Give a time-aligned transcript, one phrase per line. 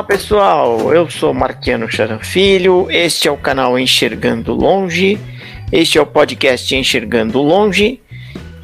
[0.00, 5.20] Olá pessoal, eu sou Marquiano Charan Filho, este é o canal Enxergando Longe,
[5.70, 8.00] este é o podcast Enxergando Longe.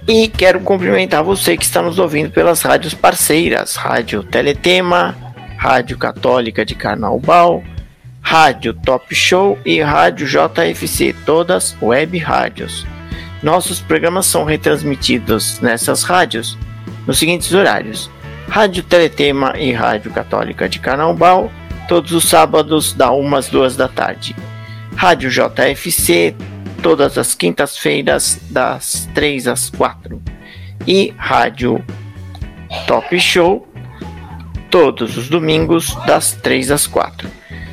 [0.09, 5.15] E quero cumprimentar você que está nos ouvindo pelas rádios parceiras, Rádio Teletema,
[5.59, 7.63] Rádio Católica de Carnaubal,
[8.23, 12.87] Rádio Top Show e Rádio JFC, todas web rádios.
[13.43, 16.57] Nossos programas são retransmitidos nessas rádios
[17.07, 18.11] nos seguintes horários
[18.49, 21.51] Rádio Teletema e Rádio Católica de Carnaubal,
[21.89, 24.35] todos os sábados, da 1 às 2 da tarde.
[24.95, 26.35] Rádio JFC,
[26.83, 30.23] todas as quintas-feiras, das 3 às 4.
[30.87, 31.85] E Rádio
[32.87, 33.69] Top Show,
[34.71, 37.29] todos os domingos, das 3 às 4.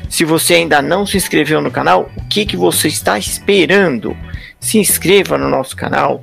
[0.08, 4.16] Se você ainda não se inscreveu no canal, o que, que você está esperando?
[4.60, 6.22] Se inscreva no nosso canal,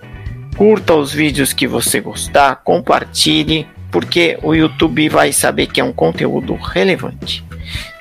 [0.56, 5.92] curta os vídeos que você gostar, compartilhe porque o YouTube vai saber que é um
[5.92, 7.44] conteúdo relevante.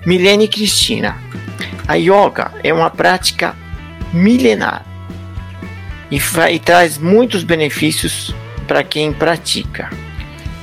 [0.07, 1.19] Milene Cristina,
[1.87, 3.55] a yoga é uma prática
[4.13, 4.85] milenar
[6.11, 6.19] e,
[6.53, 8.35] e traz muitos benefícios
[8.67, 9.91] para quem pratica.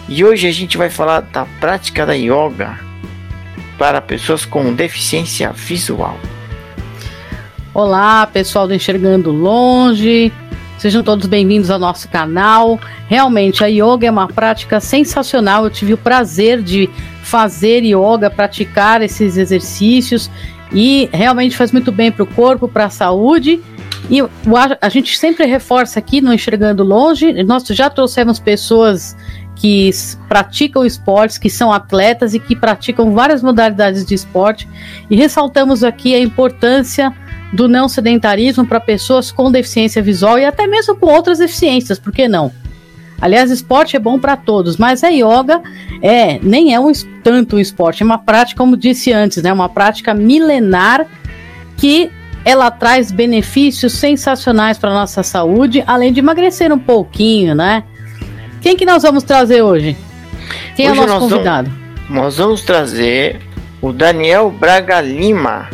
[0.09, 2.79] E hoje a gente vai falar da prática da yoga
[3.77, 6.17] para pessoas com deficiência visual.
[7.73, 10.31] Olá, pessoal do Enxergando Longe.
[10.77, 12.79] Sejam todos bem-vindos ao nosso canal.
[13.07, 15.63] Realmente, a yoga é uma prática sensacional.
[15.63, 16.87] Eu tive o prazer de
[17.23, 20.29] fazer yoga, praticar esses exercícios
[20.71, 23.59] e realmente faz muito bem para o corpo, para a saúde.
[24.07, 24.19] E
[24.79, 29.17] a gente sempre reforça aqui no Enxergando Longe, nós já trouxemos pessoas
[29.55, 29.89] que
[30.29, 34.69] praticam esportes, que são atletas e que praticam várias modalidades de esporte,
[35.09, 37.11] e ressaltamos aqui a importância
[37.57, 42.13] do não sedentarismo para pessoas com deficiência visual e até mesmo com outras deficiências, por
[42.13, 42.51] que não?
[43.19, 45.63] Aliás, esporte é bom para todos, mas a yoga
[46.03, 46.91] é nem é um
[47.23, 51.07] tanto um esporte, é uma prática, como disse antes, né, uma prática milenar
[51.75, 52.11] que
[52.45, 57.83] ela traz benefícios sensacionais para nossa saúde, além de emagrecer um pouquinho, né?
[58.61, 59.97] Quem que nós vamos trazer hoje?
[60.75, 61.71] Quem hoje é o nosso convidado?
[62.07, 63.41] Vamos, nós vamos trazer
[63.81, 65.67] o Daniel Braga Lima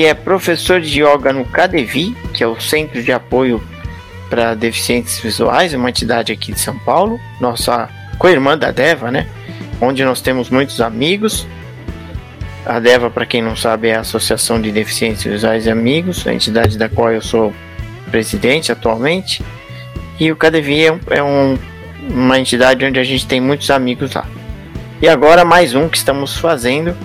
[0.00, 3.62] que é professor de yoga no CADEVI, que é o Centro de Apoio
[4.30, 7.86] para Deficientes Visuais, uma entidade aqui de São Paulo, nossa
[8.18, 9.26] co-irmã da Deva, né?
[9.78, 11.46] Onde nós temos muitos amigos.
[12.64, 16.32] A Deva, para quem não sabe, é a Associação de Deficientes Visuais e Amigos, a
[16.32, 17.52] entidade da qual eu sou
[18.10, 19.44] presidente atualmente.
[20.18, 21.58] E o CADEVI é, um, é um,
[22.08, 24.26] uma entidade onde a gente tem muitos amigos lá.
[25.02, 26.96] E agora mais um que estamos fazendo,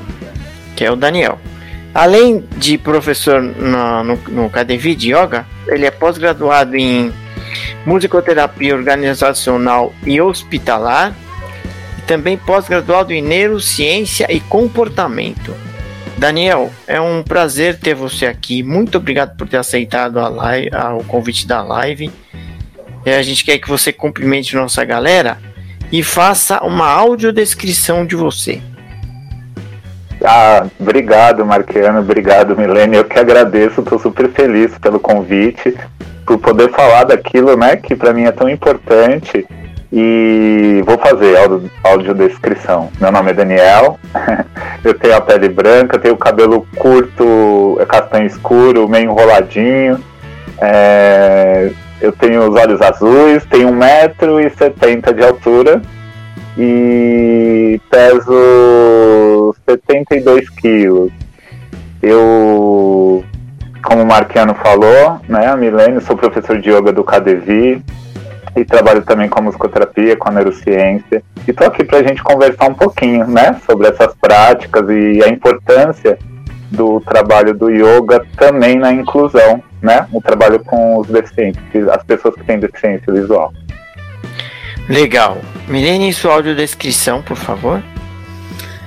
[0.77, 1.37] que é o Daniel.
[1.95, 4.51] Além de professor no, no, no
[4.97, 7.13] de Yoga, ele é pós-graduado em
[7.85, 11.15] musicoterapia organizacional e hospitalar
[11.97, 15.55] e também pós-graduado em neurociência e comportamento.
[16.17, 18.61] Daniel, é um prazer ter você aqui.
[18.61, 20.69] Muito obrigado por ter aceitado a live,
[20.99, 22.11] o convite da live.
[23.05, 25.37] A gente quer que você cumprimente nossa galera
[25.93, 28.61] e faça uma audiodescrição de você.
[30.27, 32.97] Ah, obrigado, Marquiano, obrigado, Milene.
[32.97, 35.77] Eu que agradeço, estou super feliz pelo convite,
[36.25, 39.45] por poder falar daquilo, né, que para mim é tão importante.
[39.93, 42.89] E vou fazer áudio, audiodescrição.
[42.99, 43.99] Meu nome é Daniel,
[44.83, 50.03] eu tenho a pele branca, tenho o cabelo curto, é castanho escuro, meio enroladinho.
[50.59, 55.81] É, eu tenho os olhos azuis, tenho 1,70m de altura
[56.57, 61.11] e peso 72 quilos.
[62.01, 63.23] Eu,
[63.83, 67.81] como o Marquiano falou, né, Milene, sou professor de yoga do KDV
[68.55, 71.23] e trabalho também com musicoterapia, com a neurociência.
[71.47, 75.29] E estou aqui para a gente conversar um pouquinho né, sobre essas práticas e a
[75.29, 76.17] importância
[76.71, 80.07] do trabalho do yoga também na inclusão, né?
[80.11, 83.53] O trabalho com os deficientes, as pessoas que têm deficiência visual.
[84.87, 85.41] Legal.
[85.67, 87.81] Milene, sua audiodescrição, por favor.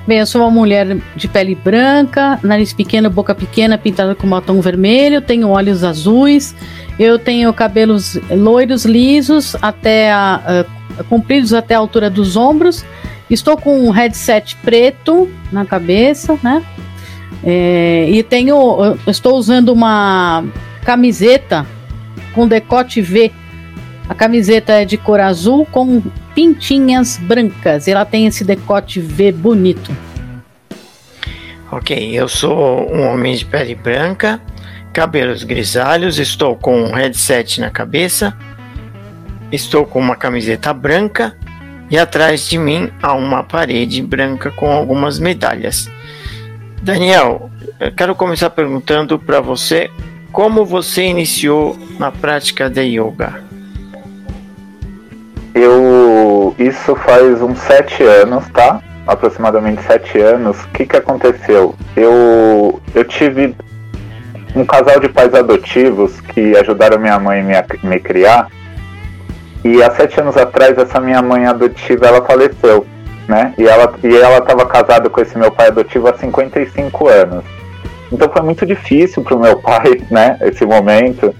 [0.07, 4.59] Bem, eu sou uma mulher de pele branca, nariz pequeno, boca pequena, pintada com batom
[4.59, 6.55] vermelho, tenho olhos azuis,
[6.97, 10.65] eu tenho cabelos loiros, lisos, até a,
[10.97, 12.83] a, compridos até a altura dos ombros.
[13.29, 16.63] Estou com um headset preto na cabeça, né?
[17.43, 20.43] É, e tenho, estou usando uma
[20.83, 21.67] camiseta
[22.33, 23.31] com decote V.
[24.09, 26.01] A camiseta é de cor azul com
[26.33, 27.85] pintinhas brancas.
[27.85, 29.95] E ela tem esse decote V bonito.
[31.71, 34.41] Ok, eu sou um homem de pele branca,
[34.91, 38.35] cabelos grisalhos, estou com um headset na cabeça,
[39.51, 41.37] estou com uma camiseta branca
[41.91, 45.87] e atrás de mim há uma parede branca com algumas medalhas.
[46.81, 47.51] Daniel,
[47.95, 49.91] quero começar perguntando para você
[50.31, 53.48] como você iniciou na prática de yoga.
[55.59, 58.81] Eu isso faz uns sete anos, tá?
[59.05, 60.61] Aproximadamente sete anos.
[60.63, 61.75] O que que aconteceu?
[61.95, 63.55] Eu eu tive
[64.55, 67.53] um casal de pais adotivos que ajudaram minha mãe me,
[67.83, 68.47] me criar.
[69.63, 72.85] E há sete anos atrás essa minha mãe adotiva ela faleceu
[73.29, 73.53] né?
[73.59, 77.45] E ela e estava casada com esse meu pai adotivo há 55 anos.
[78.11, 80.37] Então foi muito difícil para o meu pai, né?
[80.41, 81.33] Esse momento.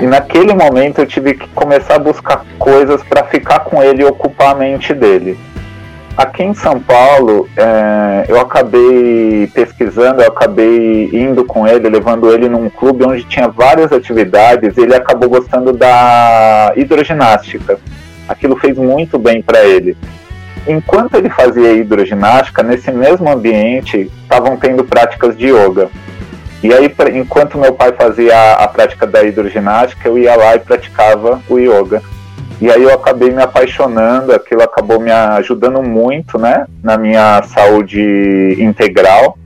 [0.00, 4.04] E naquele momento eu tive que começar a buscar coisas para ficar com ele e
[4.04, 5.38] ocupar a mente dele.
[6.16, 12.48] Aqui em São Paulo, é, eu acabei pesquisando, eu acabei indo com ele, levando ele
[12.48, 14.76] num clube onde tinha várias atividades.
[14.76, 17.78] E ele acabou gostando da hidroginástica.
[18.26, 19.96] Aquilo fez muito bem para ele
[20.66, 25.88] enquanto ele fazia hidroginástica, nesse mesmo ambiente estavam tendo práticas de yoga.
[26.62, 31.40] E aí, enquanto meu pai fazia a, prática da hidroginástica, eu ia lá e praticava
[31.48, 32.02] o yoga.
[32.60, 38.56] E aí eu acabei me apaixonando, aquilo acabou me ajudando muito, né, na minha saúde
[38.58, 39.38] integral.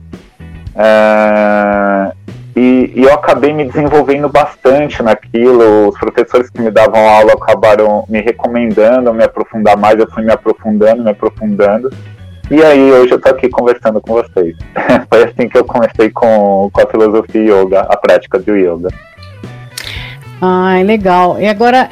[0.73, 2.11] É,
[2.55, 5.89] e, e, eu acabei me desenvolvendo bastante naquilo.
[5.89, 9.99] Os professores que me davam aula acabaram me recomendando a me aprofundar mais.
[9.99, 11.89] Eu fui me aprofundando, me aprofundando.
[12.51, 14.57] E aí, hoje eu tô aqui conversando com vocês.
[15.07, 18.89] Foi assim que eu comecei com, com a filosofia yoga, a prática do yoga.
[20.41, 21.39] Ah, legal.
[21.39, 21.87] E agora,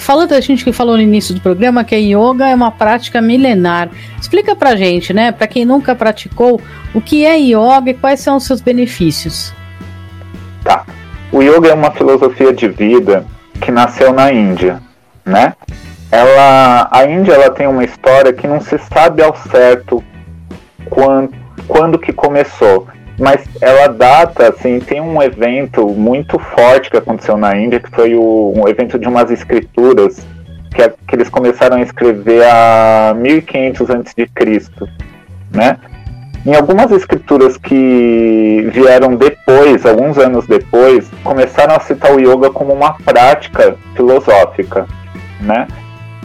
[0.00, 3.22] falando a gente que falou no início do programa que a yoga é uma prática
[3.22, 3.90] milenar.
[4.20, 6.60] Explica pra gente, né, para quem nunca praticou,
[6.92, 9.54] o que é yoga e quais são os seus benefícios.
[10.64, 10.84] Tá.
[11.30, 13.24] O yoga é uma filosofia de vida
[13.60, 14.82] que nasceu na Índia,
[15.24, 15.54] né?
[16.12, 20.04] Ela, a Índia ela tem uma história que não se sabe ao certo
[20.90, 21.32] quando,
[21.66, 22.86] quando que começou,
[23.18, 28.14] mas ela data, assim, tem um evento muito forte que aconteceu na Índia, que foi
[28.14, 30.18] o, um evento de umas escrituras
[30.74, 34.28] que, que eles começaram a escrever a 1500 a.C.,
[35.50, 35.78] né?
[36.44, 42.74] Em algumas escrituras que vieram depois, alguns anos depois, começaram a citar o yoga como
[42.74, 44.86] uma prática filosófica,
[45.40, 45.68] né?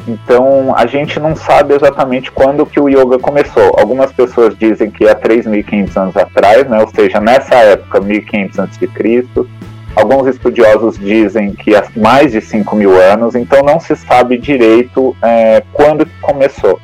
[0.08, 3.76] Então a gente não sabe exatamente quando que o yoga começou.
[3.78, 6.80] Algumas pessoas dizem que há 3.500 anos atrás, né?
[6.80, 9.48] ou seja, nessa época, 1.500 a.C.
[9.96, 15.16] Alguns estudiosos dizem que há mais de 5 mil anos, então não se sabe direito
[15.24, 16.80] é, quando começou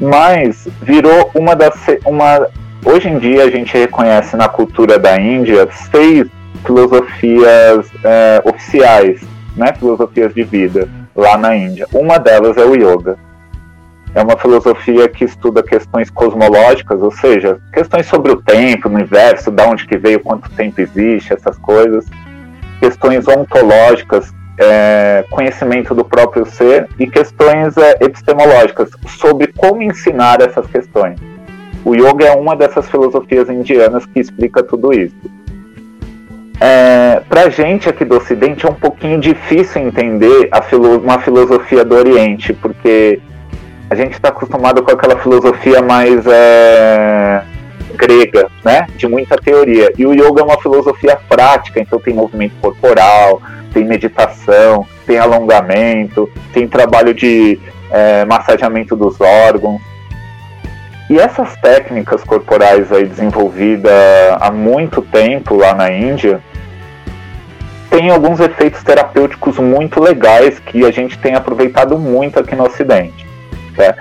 [0.00, 1.74] mas virou uma das
[2.04, 2.46] uma
[2.84, 6.26] hoje em dia a gente reconhece na cultura da Índia seis
[6.64, 9.20] filosofias é, oficiais,
[9.56, 11.86] né, filosofias de vida lá na Índia.
[11.92, 13.16] Uma delas é o yoga.
[14.14, 19.50] É uma filosofia que estuda questões cosmológicas, ou seja, questões sobre o tempo, o universo,
[19.50, 22.06] da onde que veio, quanto tempo existe, essas coisas.
[22.78, 30.66] Questões ontológicas, é, conhecimento do próprio ser e questões é, epistemológicas sobre como ensinar essas
[30.66, 31.18] questões.
[31.84, 35.16] O yoga é uma dessas filosofias indianas que explica tudo isso.
[36.60, 41.94] É, Para gente aqui do Ocidente é um pouquinho difícil entender filo uma filosofia do
[41.96, 43.20] Oriente, porque
[43.90, 47.42] a gente está acostumado com aquela filosofia mais é,
[47.94, 48.86] grega, né?
[48.96, 49.92] De muita teoria.
[49.98, 53.42] E o yoga é uma filosofia prática, então tem movimento corporal,
[53.72, 57.58] tem meditação, tem alongamento, tem trabalho de
[57.90, 59.80] é, massageamento dos órgãos.
[61.08, 63.92] E essas técnicas corporais aí desenvolvidas
[64.40, 66.40] há muito tempo lá na Índia
[67.90, 73.24] tem alguns efeitos terapêuticos muito legais que a gente tem aproveitado muito aqui no Ocidente.
[73.76, 73.94] Né?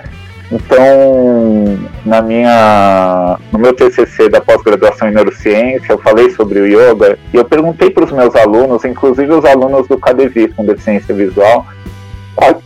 [0.51, 7.17] Então, na minha, no meu TCC da pós-graduação em neurociência, eu falei sobre o yoga
[7.33, 11.65] e eu perguntei para os meus alunos, inclusive os alunos do KDV com deficiência visual,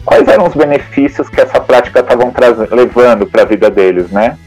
[0.05, 2.33] quais eram os benefícios que essa prática estavam
[2.71, 4.37] levando para a vida deles, né?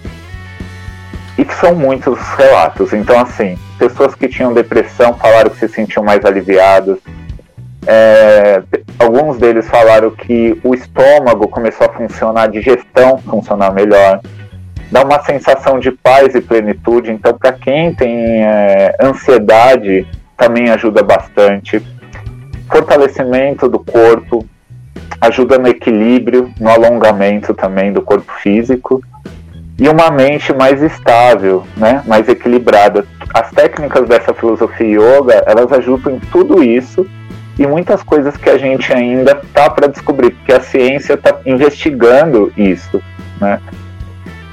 [1.40, 2.92] e que são muitos relatos.
[2.92, 6.98] Então, assim, pessoas que tinham depressão falaram que se sentiam mais aliviados.
[7.86, 8.62] É,
[8.98, 14.20] alguns deles falaram que o estômago começou a funcionar, a digestão funcionar melhor.
[14.92, 17.10] Dá uma sensação de paz e plenitude.
[17.10, 21.82] Então, para quem tem é, ansiedade, também ajuda bastante.
[22.70, 24.44] Fortalecimento do corpo,
[25.20, 29.02] ajuda no equilíbrio, no alongamento também do corpo físico
[29.78, 33.06] e uma mente mais estável, né, mais equilibrada.
[33.32, 37.06] As técnicas dessa filosofia yoga, elas ajudam em tudo isso
[37.58, 42.52] e muitas coisas que a gente ainda tá para descobrir, porque a ciência está investigando
[42.56, 43.02] isso,
[43.40, 43.58] né?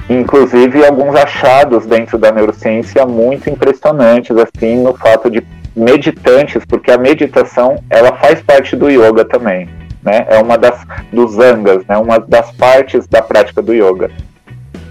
[0.08, 5.42] Inclusive alguns achados dentro da neurociência muito impressionantes, assim, no fato de
[5.76, 9.68] meditantes, porque a meditação ela faz parte do yoga também,
[10.08, 10.26] né?
[10.28, 10.80] É uma das
[11.12, 11.98] dos angas, né?
[11.98, 14.10] Uma das partes da prática do yoga.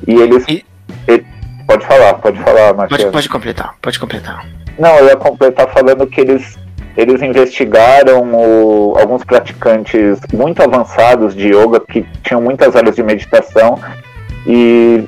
[0.08, 0.46] E eles.
[0.48, 0.64] E...
[1.08, 1.26] Ele,
[1.68, 3.02] pode falar, pode falar, Marcelo.
[3.02, 4.46] Pode, pode completar, pode completar.
[4.78, 6.58] Não, eu ia completar falando que eles,
[6.96, 13.80] eles investigaram o, alguns praticantes muito avançados de yoga que tinham muitas áreas de meditação
[14.46, 15.04] e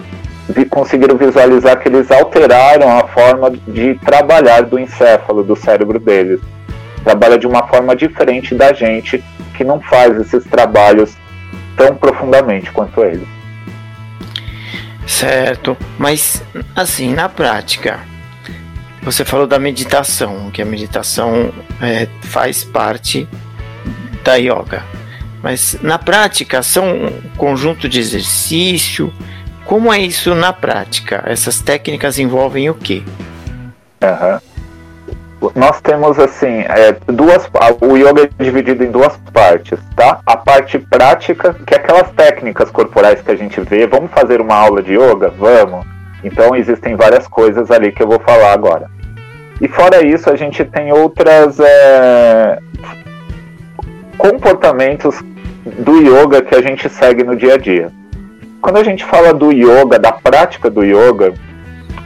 [0.50, 6.42] vi, conseguiram visualizar que eles alteraram a forma de trabalhar do encéfalo, do cérebro deles.
[7.04, 9.24] Trabalha de uma forma diferente da gente
[9.56, 11.16] que não faz esses trabalhos
[11.76, 13.28] tão profundamente quanto eles.
[15.08, 16.44] Certo, mas
[16.76, 18.00] assim, na prática,
[19.02, 21.52] você falou da meditação, que a meditação
[21.82, 23.28] é, faz parte
[24.24, 24.84] da yoga.
[25.42, 29.12] Mas na prática, são um conjunto de exercício.
[29.66, 31.24] Como é isso na prática?
[31.26, 33.04] Essas técnicas envolvem o quê?
[34.04, 34.49] Uhum
[35.56, 37.50] nós temos assim é, duas
[37.82, 40.20] o yoga é dividido em duas partes tá?
[40.26, 44.56] A parte prática que é aquelas técnicas corporais que a gente vê vamos fazer uma
[44.56, 45.30] aula de yoga?
[45.38, 45.86] Vamos.
[46.24, 48.90] Então existem várias coisas ali que eu vou falar agora.
[49.62, 52.60] E fora isso a gente tem outras é,
[54.18, 55.22] comportamentos
[55.66, 57.92] do yoga que a gente segue no dia a dia.
[58.62, 61.34] Quando a gente fala do yoga da prática do yoga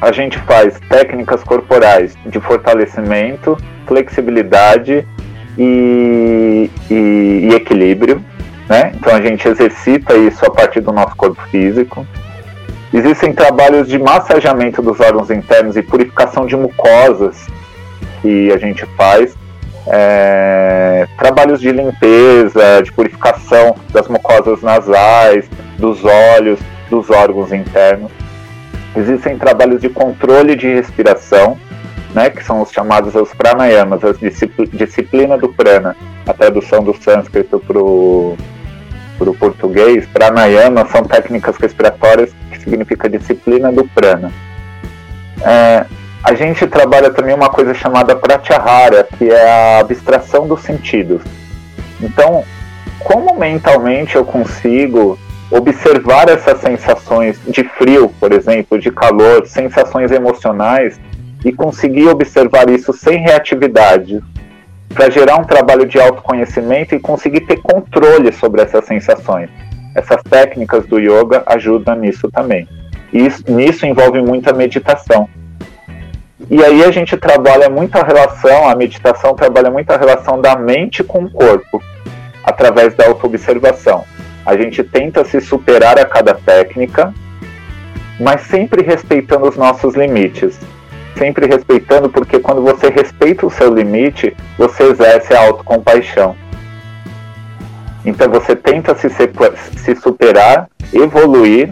[0.03, 3.57] a gente faz técnicas corporais de fortalecimento,
[3.88, 5.07] flexibilidade
[5.57, 8.22] e, e, e equilíbrio.
[8.67, 8.91] Né?
[8.95, 12.05] Então a gente exercita isso a partir do nosso corpo físico.
[12.93, 17.48] Existem trabalhos de massageamento dos órgãos internos e purificação de mucosas
[18.22, 19.38] que a gente faz.
[19.88, 28.12] É, trabalhos de limpeza, de purificação das mucosas nasais, dos olhos, dos órgãos internos.
[28.95, 31.57] Existem trabalhos de controle de respiração,
[32.13, 34.13] né, que são os chamados os pranayamas, a
[34.71, 35.95] disciplina do prana,
[36.27, 38.38] a tradução do sânscrito para o
[39.39, 44.31] português, pranayama são técnicas respiratórias que significa disciplina do prana.
[45.41, 45.85] É,
[46.23, 51.21] a gente trabalha também uma coisa chamada pratyahara, que é a abstração dos sentidos.
[52.00, 52.43] Então,
[53.00, 55.17] como mentalmente eu consigo
[55.53, 61.00] observar essas sensações de frio, por exemplo, de calor, sensações emocionais
[61.45, 64.19] e conseguir observar isso sem reatividade,
[64.89, 69.50] para gerar um trabalho de autoconhecimento e conseguir ter controle sobre essas sensações.
[69.95, 72.67] Essas técnicas do yoga ajudam nisso também.
[73.12, 75.29] E isso, nisso envolve muita meditação.
[76.50, 80.55] E aí a gente trabalha muito a relação, a meditação trabalha muito a relação da
[80.55, 81.81] mente com o corpo,
[82.43, 84.03] através da autoobservação.
[84.45, 87.13] A gente tenta se superar a cada técnica,
[88.19, 90.59] mas sempre respeitando os nossos limites.
[91.17, 96.35] Sempre respeitando, porque quando você respeita o seu limite, você exerce a autocompaixão.
[98.05, 101.71] Então você tenta se, se superar, evoluir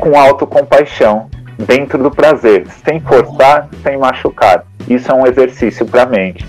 [0.00, 4.64] com autocompaixão, dentro do prazer, sem forçar, sem machucar.
[4.88, 6.46] Isso é um exercício para a mente.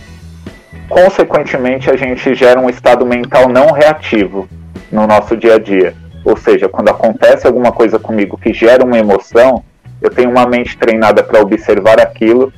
[0.90, 4.48] Consequentemente, a gente gera um estado mental não reativo,
[4.92, 5.94] no nosso dia a dia.
[6.24, 9.64] Ou seja, quando acontece alguma coisa comigo que gera uma emoção,
[10.02, 12.52] eu tenho uma mente treinada para observar aquilo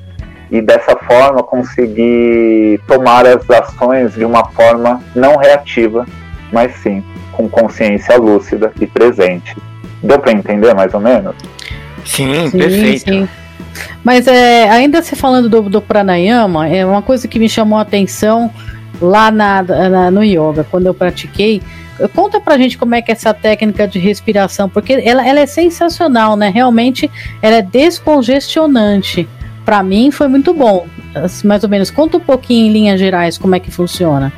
[0.52, 6.06] e dessa forma conseguir tomar as ações de uma forma não reativa,
[6.52, 9.56] mas sim com consciência lúcida e presente.
[10.04, 11.36] Deu para entender mais ou menos?
[12.04, 13.10] Sim, sim perfeito.
[13.10, 13.30] Sim.
[14.04, 17.84] Mas é, ainda se falando do, do pranayama, é uma coisa que me chamou a
[17.84, 18.52] atenção
[19.02, 21.62] lá na, na, no yoga, quando eu pratiquei,
[22.16, 25.46] Conta pra gente como é que é essa técnica de respiração, porque ela, ela é
[25.46, 26.50] sensacional, né?
[26.50, 27.10] Realmente
[27.42, 29.28] ela é descongestionante.
[29.66, 30.88] Para mim foi muito bom.
[31.44, 34.32] Mais ou menos, conta um pouquinho em linhas gerais como é que funciona.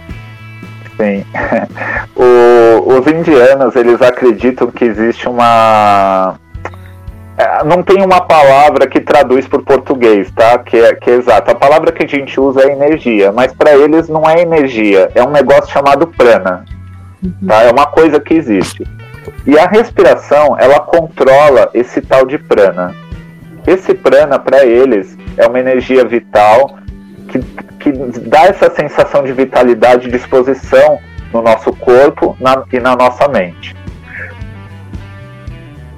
[0.98, 1.25] Sim.
[2.13, 6.36] O, os indianos, eles acreditam que existe uma
[7.41, 10.60] é, não tem uma palavra que traduz por português, tá?
[10.60, 11.50] Que é, que é exato.
[11.50, 15.24] A palavra que a gente usa é energia, mas para eles não é energia, é
[15.24, 16.65] um negócio chamado prana.
[17.24, 17.48] Uhum.
[17.48, 17.63] Tá?
[17.63, 18.86] É uma coisa que existe.
[19.46, 22.96] E a respiração, ela controla esse tal de prana.
[23.66, 26.78] Esse prana, para eles, é uma energia vital
[27.28, 27.40] que,
[27.80, 31.00] que dá essa sensação de vitalidade e disposição
[31.32, 33.75] no nosso corpo na, e na nossa mente.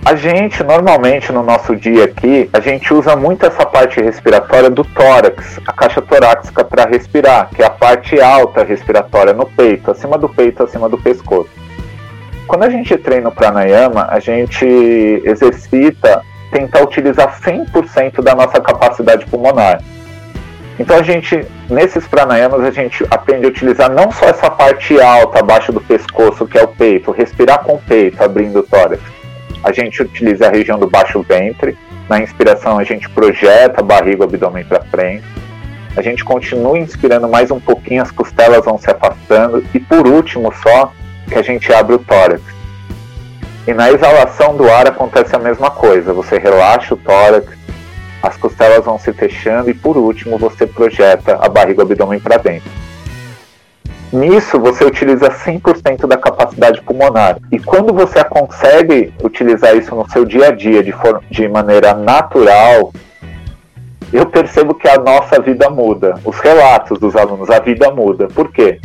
[0.05, 4.83] A gente, normalmente, no nosso dia aqui, a gente usa muito essa parte respiratória do
[4.83, 10.17] tórax, a caixa torácica para respirar, que é a parte alta respiratória no peito, acima
[10.17, 11.49] do peito, acima do pescoço.
[12.45, 14.65] Quando a gente treina o pranayama, a gente
[15.23, 19.81] exercita tentar utilizar 100% da nossa capacidade pulmonar.
[20.77, 25.39] Então a gente, nesses pranayamas, a gente aprende a utilizar não só essa parte alta,
[25.39, 29.01] abaixo do pescoço, que é o peito, respirar com o peito, abrindo o tórax,
[29.63, 31.77] a gente utiliza a região do baixo ventre.
[32.09, 35.25] Na inspiração, a gente projeta a barriga, o abdômen para frente.
[35.95, 39.63] A gente continua inspirando mais um pouquinho, as costelas vão se afastando.
[39.73, 40.91] E por último, só
[41.27, 42.41] que a gente abre o tórax.
[43.65, 46.13] E na exalação do ar acontece a mesma coisa.
[46.13, 47.47] Você relaxa o tórax,
[48.21, 52.37] as costelas vão se fechando e por último você projeta a barriga o abdômen para
[52.37, 52.82] dentro.
[54.13, 57.39] Nisso, você utiliza 100% da capacidade pulmonar.
[57.51, 60.93] E quando você consegue utilizar isso no seu dia a dia de,
[61.31, 62.93] de maneira natural,
[64.13, 66.13] eu percebo que a nossa vida muda.
[66.23, 68.27] Os relatos dos alunos, a vida muda.
[68.27, 68.79] Por quê?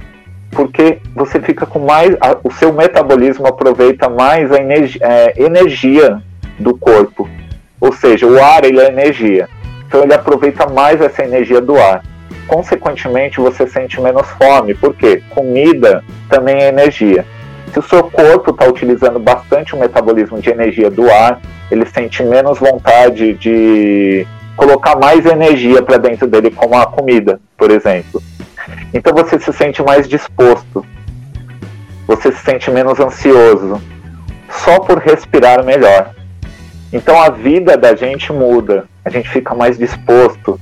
[0.51, 2.17] Porque você fica com mais.
[2.23, 6.23] A, o seu metabolismo aproveita mais a energia, é, energia
[6.59, 7.29] do corpo.
[7.79, 9.47] Ou seja, o ar ele é energia.
[9.87, 12.03] Então ele aproveita mais essa energia do ar
[12.49, 17.25] consequentemente você sente menos fome, porque comida também é energia.
[17.73, 21.41] Se o seu corpo está utilizando bastante o metabolismo de energia do ar,
[21.71, 24.27] ele sente menos vontade de
[24.57, 28.23] colocar mais energia para dentro dele, como a comida, por exemplo.
[28.93, 30.85] Então você se sente mais disposto,
[32.07, 33.81] você se sente menos ansioso,
[34.51, 36.15] só por respirar melhor.
[36.91, 40.59] Então a vida da gente muda, a gente fica mais disposto,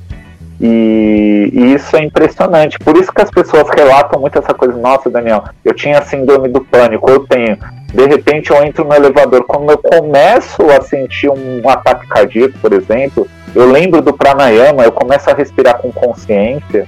[0.60, 2.78] e, e, isso é impressionante.
[2.78, 4.76] Por isso que as pessoas relatam muito essa coisa.
[4.76, 7.58] Nossa, Daniel, eu tinha síndrome do pânico, eu tenho.
[7.92, 9.44] De repente eu entro no elevador.
[9.44, 14.92] Quando eu começo a sentir um ataque cardíaco, por exemplo, eu lembro do pranayama, eu
[14.92, 16.86] começo a respirar com consciência.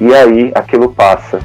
[0.00, 1.38] E aí aquilo passa.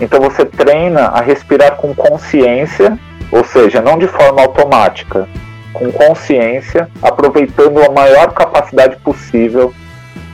[0.00, 2.98] Então você treina a respirar com consciência,
[3.30, 5.28] ou seja, não de forma automática,
[5.72, 9.72] com consciência, aproveitando a maior capacidade possível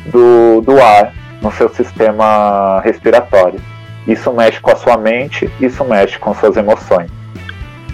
[0.07, 3.61] do, do ar no seu sistema respiratório.
[4.07, 7.11] Isso mexe com a sua mente, isso mexe com suas emoções.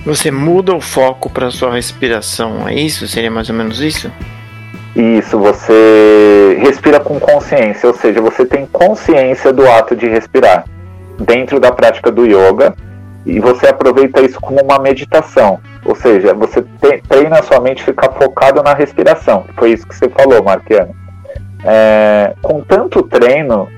[0.05, 3.07] Você muda o foco para sua respiração, é isso?
[3.07, 4.11] Seria mais ou menos isso?
[4.94, 10.64] Isso, você respira com consciência, ou seja, você tem consciência do ato de respirar
[11.18, 12.75] dentro da prática do yoga
[13.25, 16.62] e você aproveita isso como uma meditação, ou seja, você
[17.09, 19.46] treina a sua mente ficar focado na respiração.
[19.57, 21.01] Foi isso que você falou, Marquiano
[21.64, 23.68] é, com tanto treino,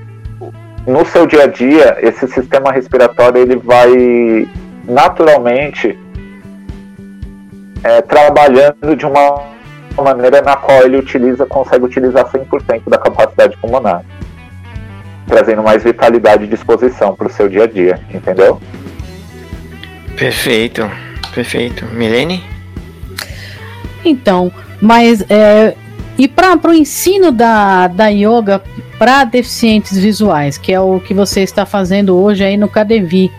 [0.85, 4.47] no seu dia a dia, esse sistema respiratório ele vai
[4.87, 5.97] naturalmente
[7.83, 9.55] é, trabalhando de uma
[10.03, 14.03] maneira na qual ele utiliza, consegue utilizar 100% da capacidade pulmonar,
[15.27, 18.59] trazendo mais vitalidade e disposição para o seu dia a dia, entendeu?
[20.17, 20.89] Perfeito,
[21.33, 21.85] perfeito.
[21.85, 22.43] Milene?
[24.03, 25.75] Então, mas é,
[26.17, 28.61] e para o ensino da, da yoga
[28.97, 33.31] para deficientes visuais, que é o que você está fazendo hoje aí no Cadevi,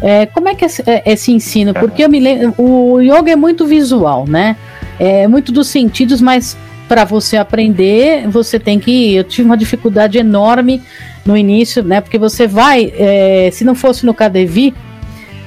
[0.00, 1.72] é, como é que é esse, é esse ensino?
[1.74, 4.56] Porque eu me lembro, o yoga é muito visual, né?
[4.98, 9.14] É muito dos sentidos, mas para você aprender, você tem que.
[9.14, 10.82] Eu tive uma dificuldade enorme
[11.24, 12.00] no início, né?
[12.00, 14.74] Porque você vai, é, se não fosse no Cadevi,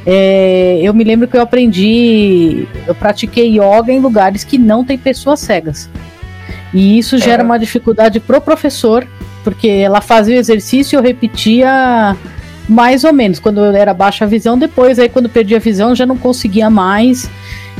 [0.06, 4.98] é, eu me lembro que eu aprendi, eu pratiquei yoga em lugares que não tem
[4.98, 5.90] pessoas cegas.
[6.74, 7.46] E isso gera é.
[7.46, 9.08] uma dificuldade pro professor,
[9.44, 12.16] porque ela fazia o exercício e eu repetia
[12.68, 13.40] mais ou menos.
[13.40, 17.30] Quando eu era baixa visão, depois, aí quando perdi a visão, já não conseguia mais.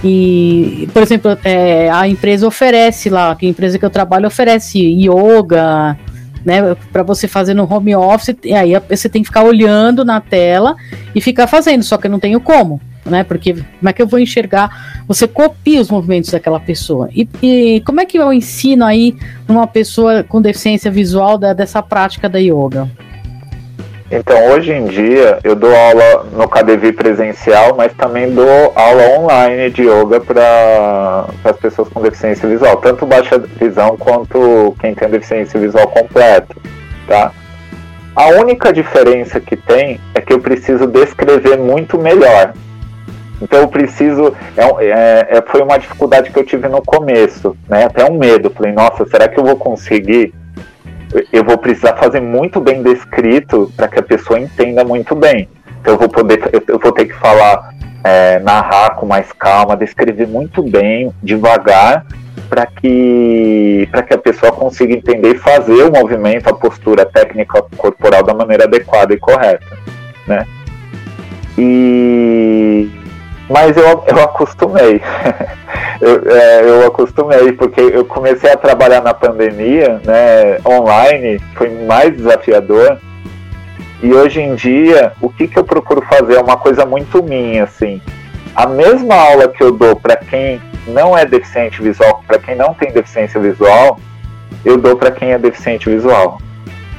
[0.04, 5.98] E, por exemplo, é, a empresa oferece lá, a empresa que eu trabalho oferece yoga,
[6.46, 10.22] né, para você fazer no home office, e aí você tem que ficar olhando na
[10.22, 10.76] tela
[11.16, 13.24] e ficar fazendo, só que eu não tenho como né?
[13.24, 15.04] Porque como é que eu vou enxergar?
[15.08, 17.10] Você copia os movimentos daquela pessoa.
[17.14, 19.16] E, e como é que eu ensino aí
[19.48, 22.90] uma pessoa com deficiência visual da, dessa prática da yoga?
[24.10, 29.70] Então, hoje em dia, eu dou aula no KDV presencial, mas também dou aula online
[29.70, 35.60] de yoga para as pessoas com deficiência visual, tanto baixa visão quanto quem tem deficiência
[35.60, 36.56] visual completa,
[37.06, 37.34] tá?
[38.16, 42.54] A única diferença que tem é que eu preciso descrever muito melhor.
[43.42, 44.36] Então eu preciso.
[44.56, 47.86] É, é, é, foi uma dificuldade que eu tive no começo, né?
[47.86, 48.50] Até um medo.
[48.50, 50.34] Falei, nossa, será que eu vou conseguir?
[51.32, 55.48] Eu vou precisar fazer muito bem descrito para que a pessoa entenda muito bem.
[55.80, 57.74] Então eu vou poder, eu vou ter que falar,
[58.04, 62.06] é, narrar com mais calma, descrever muito bem, devagar,
[62.50, 67.64] para que para que a pessoa consiga entender e fazer o movimento, a postura técnica
[67.78, 69.78] corporal da maneira adequada e correta,
[70.28, 70.46] né?
[71.58, 72.90] E
[73.50, 75.02] mas eu, eu acostumei.
[76.02, 82.16] eu, é, eu acostumei, porque eu comecei a trabalhar na pandemia, né, online, foi mais
[82.16, 83.00] desafiador.
[84.02, 87.64] E hoje em dia, o que, que eu procuro fazer é uma coisa muito minha,
[87.64, 88.02] assim.
[88.56, 92.74] A mesma aula que eu dou para quem não é deficiente visual, para quem não
[92.74, 94.00] tem deficiência visual,
[94.64, 96.40] eu dou para quem é deficiente visual.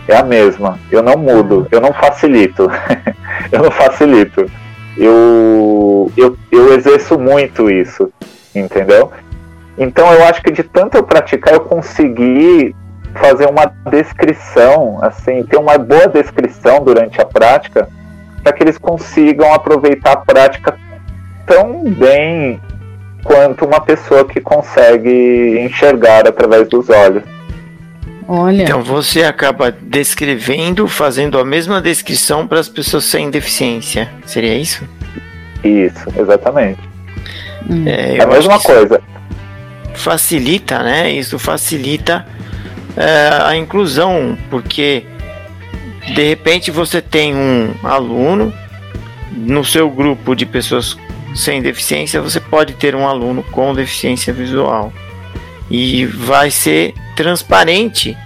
[0.09, 0.79] É a mesma.
[0.91, 2.69] Eu não mudo, eu não facilito.
[3.53, 4.51] eu não facilito
[4.99, 8.13] eu, eu, eu exerço muito isso,
[8.55, 9.11] entendeu?
[9.77, 12.75] Então eu acho que de tanto eu praticar, eu consegui
[13.15, 17.89] fazer uma descrição, assim, ter uma boa descrição durante a prática,
[18.43, 20.77] para que eles consigam aproveitar a prática
[21.47, 22.61] tão bem
[23.25, 27.23] quanto uma pessoa que consegue enxergar através dos olhos.
[28.29, 28.63] Olha.
[28.63, 34.13] Então você acaba descrevendo, fazendo a mesma descrição para as pessoas sem deficiência.
[34.27, 34.87] Seria isso?
[35.65, 36.79] Isso, exatamente.
[37.69, 37.85] Hum.
[37.87, 39.01] É, é a mesma coisa.
[39.95, 41.11] Facilita, né?
[41.11, 42.27] Isso facilita
[42.95, 45.05] é, a inclusão, porque
[46.15, 48.53] de repente você tem um aluno
[49.33, 50.99] no seu grupo de pessoas
[51.35, 54.93] sem deficiência, você pode ter um aluno com deficiência visual
[55.71, 58.17] e vai ser transparente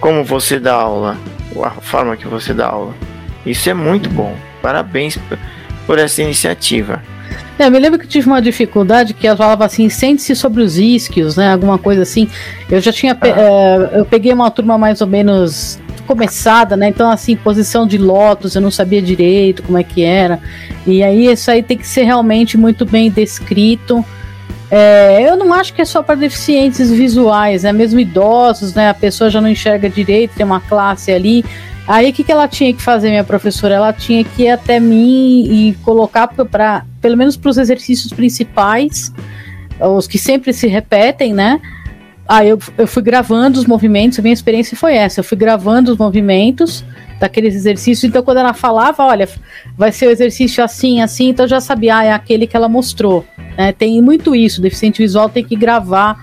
[0.00, 1.16] como você dá aula,
[1.62, 2.92] a forma que você dá aula.
[3.46, 4.34] Isso é muito bom.
[4.60, 5.16] Parabéns
[5.86, 7.00] por essa iniciativa.
[7.56, 11.36] É, me lembro que tive uma dificuldade que ela falava assim, sente-se sobre os isquios,
[11.36, 11.52] né?
[11.52, 12.28] Alguma coisa assim.
[12.68, 13.16] Eu já tinha.
[13.20, 13.28] Ah.
[13.28, 16.88] É, eu peguei uma turma mais ou menos começada, né?
[16.88, 20.40] Então, assim, posição de lótus, eu não sabia direito como é que era.
[20.84, 24.04] E aí, isso aí tem que ser realmente muito bem descrito.
[24.74, 27.74] É, eu não acho que é só para deficientes visuais, né?
[27.74, 28.88] Mesmo idosos, né?
[28.88, 31.44] A pessoa já não enxerga direito, tem uma classe ali.
[31.86, 33.74] Aí o que, que ela tinha que fazer, minha professora?
[33.74, 39.12] Ela tinha que ir até mim e colocar para, pelo menos para os exercícios principais,
[39.78, 41.60] os que sempre se repetem, né?
[42.28, 45.98] Aí eu, eu fui gravando os movimentos, minha experiência foi essa, eu fui gravando os
[45.98, 46.84] movimentos
[47.18, 49.28] daqueles exercícios, então quando ela falava, olha,
[49.76, 52.68] vai ser o exercício assim, assim, então eu já sabia, ah, é aquele que ela
[52.68, 53.24] mostrou.
[53.56, 53.72] Né?
[53.72, 56.16] Tem muito isso, o deficiente visual tem que gravar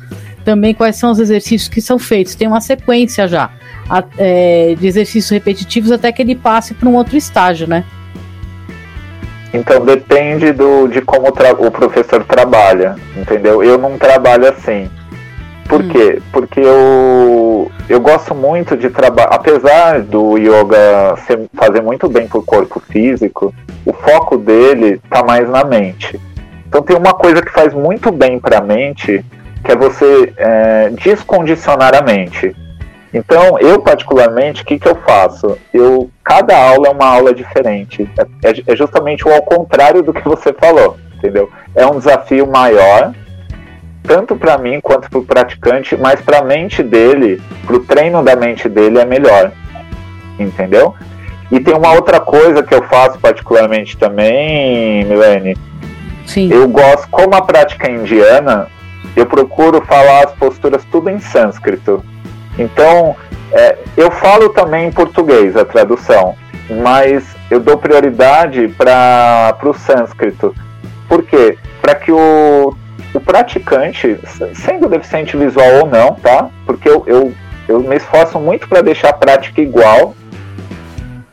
[0.44, 3.52] também quais são os exercícios que são feitos, tem uma sequência já
[3.90, 7.84] a, é, de exercícios repetitivos até que ele passe para um outro estágio, né?
[9.54, 13.64] Então depende do, de como o professor trabalha, entendeu?
[13.64, 14.88] Eu não trabalho assim.
[15.70, 15.90] Por hum.
[15.90, 16.20] quê?
[16.34, 22.40] Porque eu, eu gosto muito de trabalhar, apesar do yoga ser, fazer muito bem para
[22.40, 23.54] o corpo físico,
[23.86, 26.20] o foco dele está mais na mente.
[26.68, 29.24] Então tem uma coisa que faz muito bem para a mente,
[29.64, 32.56] que é você é, descondicionar a mente.
[33.14, 35.58] Então, eu particularmente, o que, que eu faço?
[35.74, 38.10] Eu, cada aula é uma aula diferente.
[38.18, 41.50] É, é, é justamente o ao contrário do que você falou, entendeu?
[41.76, 43.14] É um desafio maior,
[44.04, 48.24] tanto para mim quanto para o praticante, mas para a mente dele, para o treino
[48.24, 49.52] da mente dele é melhor,
[50.38, 50.96] entendeu?
[51.52, 55.58] E tem uma outra coisa que eu faço particularmente também, Milene.
[56.26, 56.52] Sim.
[56.52, 58.68] Eu gosto, como a prática é indiana,
[59.16, 62.04] eu procuro falar as posturas tudo em sânscrito.
[62.58, 63.16] Então,
[63.52, 66.36] é, eu falo também em português a tradução,
[66.84, 70.54] mas eu dou prioridade para o sânscrito.
[71.08, 71.58] Por quê?
[71.82, 72.76] Para que o,
[73.14, 74.20] o praticante,
[74.54, 76.50] sendo deficiente visual ou não, tá?
[76.66, 77.34] Porque eu, eu,
[77.68, 80.16] eu me esforço muito para deixar a prática igual,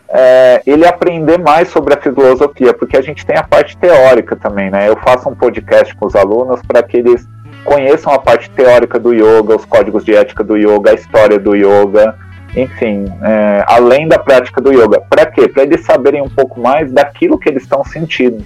[0.08, 4.70] é, ele aprender mais sobre a filosofia, porque a gente tem a parte teórica também,
[4.70, 4.88] né?
[4.88, 7.26] Eu faço um podcast com os alunos para que eles
[7.64, 11.54] conheçam a parte teórica do yoga, os códigos de ética do yoga, a história do
[11.54, 12.16] yoga,
[12.56, 15.00] enfim, é, além da prática do yoga.
[15.00, 15.48] Para quê?
[15.48, 18.42] Para eles saberem um pouco mais daquilo que eles estão sentindo.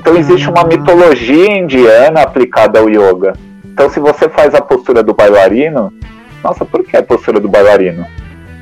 [0.00, 3.34] Então existe uma mitologia indiana aplicada ao yoga.
[3.62, 5.92] Então se você faz a postura do bailarino,
[6.42, 8.06] nossa, por que a postura do bailarino?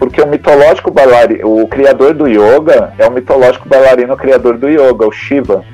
[0.00, 5.06] Porque o mitológico bailarino, o criador do yoga é o mitológico bailarino criador do yoga,
[5.06, 5.64] o Shiva,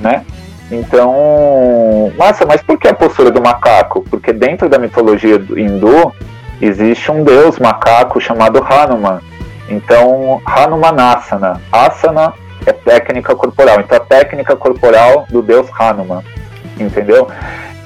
[0.00, 0.24] né?
[0.70, 4.02] Então, massa, mas por que a postura do macaco?
[4.08, 6.10] Porque dentro da mitologia hindu
[6.58, 9.20] existe um deus macaco chamado Hanuman.
[9.68, 11.60] Então, Hanumanasana.
[11.70, 12.32] Asana
[12.66, 13.80] é técnica corporal.
[13.80, 16.22] Então, a técnica corporal do deus Hanuman.
[16.78, 17.28] Entendeu?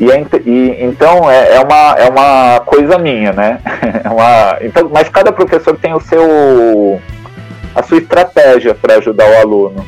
[0.01, 3.61] E, é, e então é, é, uma, é uma coisa minha, né?
[4.05, 7.01] É uma, então, mas cada professor tem o seu
[7.75, 9.85] a sua estratégia para ajudar o aluno.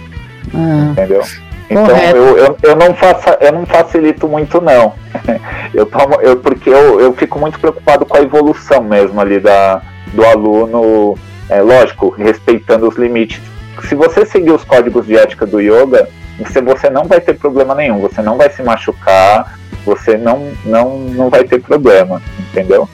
[0.54, 0.90] Ah.
[0.90, 1.22] Entendeu?
[1.70, 4.94] Então eu, eu, eu, não faço, eu não facilito muito não.
[5.72, 9.80] Eu tomo, eu, porque eu, eu fico muito preocupado com a evolução mesmo ali da,
[10.12, 11.16] do aluno,
[11.48, 13.40] é, lógico, respeitando os limites.
[13.88, 17.74] Se você seguir os códigos de ética do yoga, você, você não vai ter problema
[17.74, 22.88] nenhum, você não vai se machucar, você não, não, não vai ter problema, entendeu?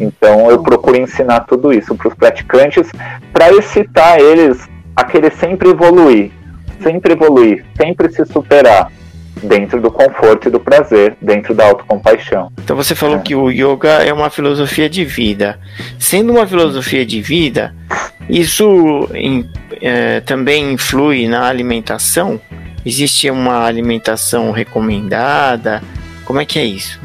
[0.00, 2.88] Então eu procuro ensinar tudo isso para os praticantes
[3.32, 4.58] para excitar eles
[4.96, 6.32] a querer sempre evoluir
[6.84, 8.90] sempre evoluir, sempre se superar
[9.44, 12.50] dentro do conforto e do prazer, dentro da autocompaixão.
[12.62, 13.20] Então você falou é.
[13.20, 15.58] que o yoga é uma filosofia de vida.
[15.98, 17.74] Sendo uma filosofia de vida,
[18.28, 19.48] isso em,
[19.80, 22.40] é, também influi na alimentação?
[22.84, 25.82] Existe uma alimentação recomendada?
[26.24, 27.00] Como é que é isso?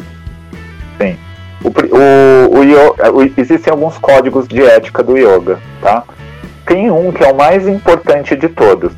[0.99, 1.17] Sim.
[1.63, 6.04] O, o, o, yoga, existem alguns códigos de ética do yoga, tá?
[6.65, 8.93] Tem um que é o mais importante de todos,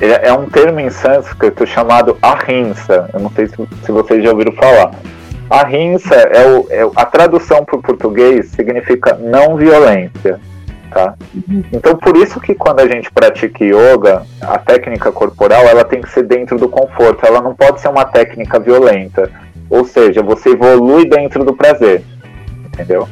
[0.00, 3.08] é, um termo em sânscrito chamado ahimsa.
[3.12, 4.92] Eu não sei se, se vocês já ouviram falar.
[5.50, 10.38] Ahimsa é, o, é a tradução para o português significa não violência.
[10.90, 11.14] Tá?
[11.34, 11.62] Uhum.
[11.72, 16.10] Então por isso que quando a gente pratica yoga, a técnica corporal ela tem que
[16.10, 19.30] ser dentro do conforto, ela não pode ser uma técnica violenta.
[19.68, 22.02] Ou seja, você evolui dentro do prazer.
[22.72, 23.08] Entendeu?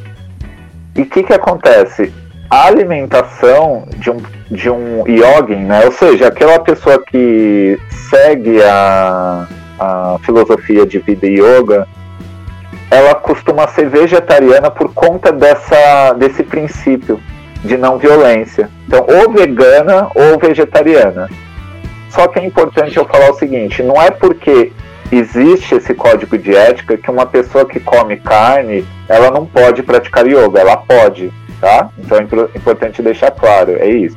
[0.96, 2.12] E o que, que acontece?
[2.50, 5.84] A alimentação de um, de um yogin, né?
[5.84, 7.78] ou seja, aquela pessoa que
[8.10, 9.46] segue a,
[9.78, 11.86] a filosofia de vida yoga,
[12.90, 17.20] ela costuma ser vegetariana por conta dessa, desse princípio
[17.62, 18.70] de não violência.
[18.86, 21.28] Então, ou vegana ou vegetariana.
[22.08, 24.72] Só que é importante eu falar o seguinte: não é porque
[25.12, 30.26] existe esse código de ética que uma pessoa que come carne ela não pode praticar
[30.26, 31.90] yoga, ela pode tá?
[31.98, 32.22] Então é
[32.56, 34.16] importante deixar claro, é isso.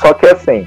[0.00, 0.66] Só que assim,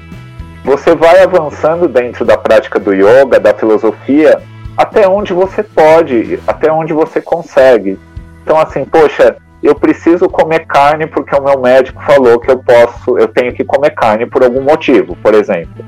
[0.64, 4.40] você vai avançando dentro da prática do yoga, da filosofia,
[4.76, 7.98] até onde você pode, até onde você consegue.
[8.42, 13.18] Então assim, poxa, eu preciso comer carne porque o meu médico falou que eu posso,
[13.18, 15.84] eu tenho que comer carne por algum motivo, por exemplo.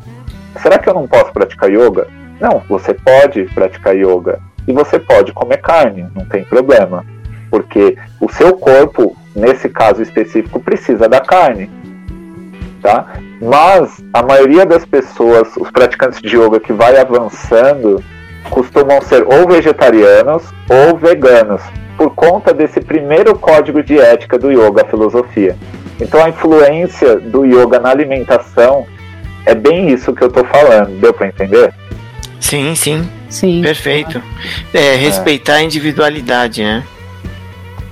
[0.63, 2.07] Será que eu não posso praticar yoga?
[2.41, 7.05] Não, você pode praticar yoga e você pode comer carne, não tem problema,
[7.55, 11.71] porque o seu corpo nesse caso específico, precisa da carne.
[12.81, 13.15] Tá?
[13.41, 18.03] Mas a maioria das pessoas, os praticantes de yoga que vai avançando,
[18.51, 21.63] costumam ser ou vegetarianos ou veganos,
[21.97, 25.57] por conta desse primeiro código de ética do yoga, a filosofia.
[26.01, 28.87] Então a influência do yoga na alimentação
[29.47, 31.73] é bem isso que eu estou falando, deu para entender?
[32.39, 33.09] Sim, sim.
[33.31, 33.63] Sim.
[33.63, 34.23] Perfeito.
[34.73, 35.57] É, respeitar é.
[35.57, 36.85] a individualidade, né?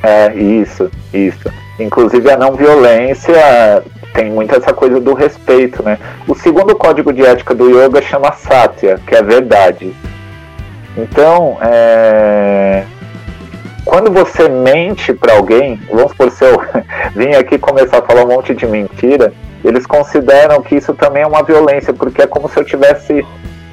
[0.03, 1.51] É, isso, isso.
[1.79, 5.99] Inclusive a não violência tem muito essa coisa do respeito, né?
[6.29, 9.95] O segundo código de ética do yoga chama Satya, que é verdade.
[10.97, 12.85] Então, é...
[13.85, 16.61] quando você mente para alguém, vamos supor se eu
[17.17, 19.33] vim aqui começar a falar um monte de mentira,
[19.65, 23.25] eles consideram que isso também é uma violência, porque é como se eu tivesse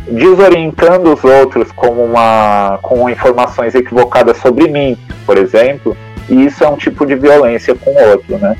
[0.07, 5.95] desorientando os outros com uma com informações equivocadas sobre mim, por exemplo,
[6.29, 8.55] e isso é um tipo de violência com o outro, né?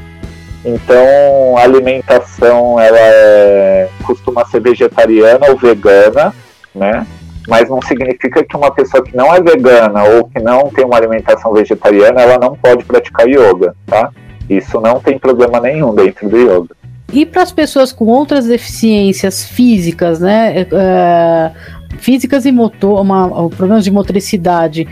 [0.66, 6.34] Então, a alimentação ela é, costuma ser vegetariana ou vegana,
[6.76, 7.06] né?
[7.48, 10.98] Mas não significa que uma pessoa que não é vegana ou que não tem uma
[10.98, 14.12] alimentação vegetariana, ela não pode praticar yoga, tá?
[14.50, 16.76] Isso não tem problema nenhum dentro do yoga.
[17.12, 20.68] E para as pessoas com outras deficiências físicas, né?
[20.72, 21.52] É,
[21.98, 24.88] físicas e motor, uma, problemas de motricidade,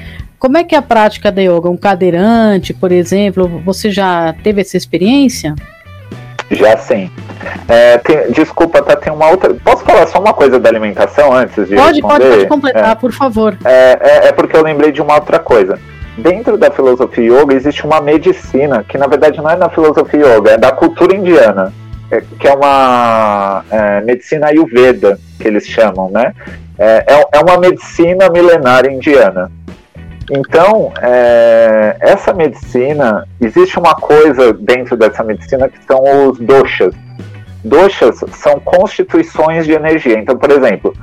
[0.47, 1.69] como é que é a prática da yoga?
[1.69, 5.53] Um cadeirante, por exemplo, você já teve essa experiência?
[6.49, 7.11] Já sim.
[7.67, 9.53] É, tem, desculpa, tá, tem uma outra.
[9.55, 12.01] Posso falar só uma coisa da alimentação antes de pode, responder?
[12.01, 13.57] Pode, pode completar, é, por favor.
[13.65, 15.77] É, é, é, porque eu lembrei de uma outra coisa.
[16.17, 20.51] Dentro da filosofia yoga existe uma medicina, que na verdade não é da filosofia yoga,
[20.51, 21.73] é da cultura indiana,
[22.09, 26.33] é, que é uma é, medicina ayurveda, que eles chamam, né?
[26.79, 27.03] É,
[27.43, 29.51] uma medicina milenária indiana
[30.29, 36.93] Então, é, essa medicina, existe uma coisa dentro dessa medicina que são os doshas.
[37.63, 40.19] Doshas são constituições de energia.
[40.19, 40.93] Então, por exemplo,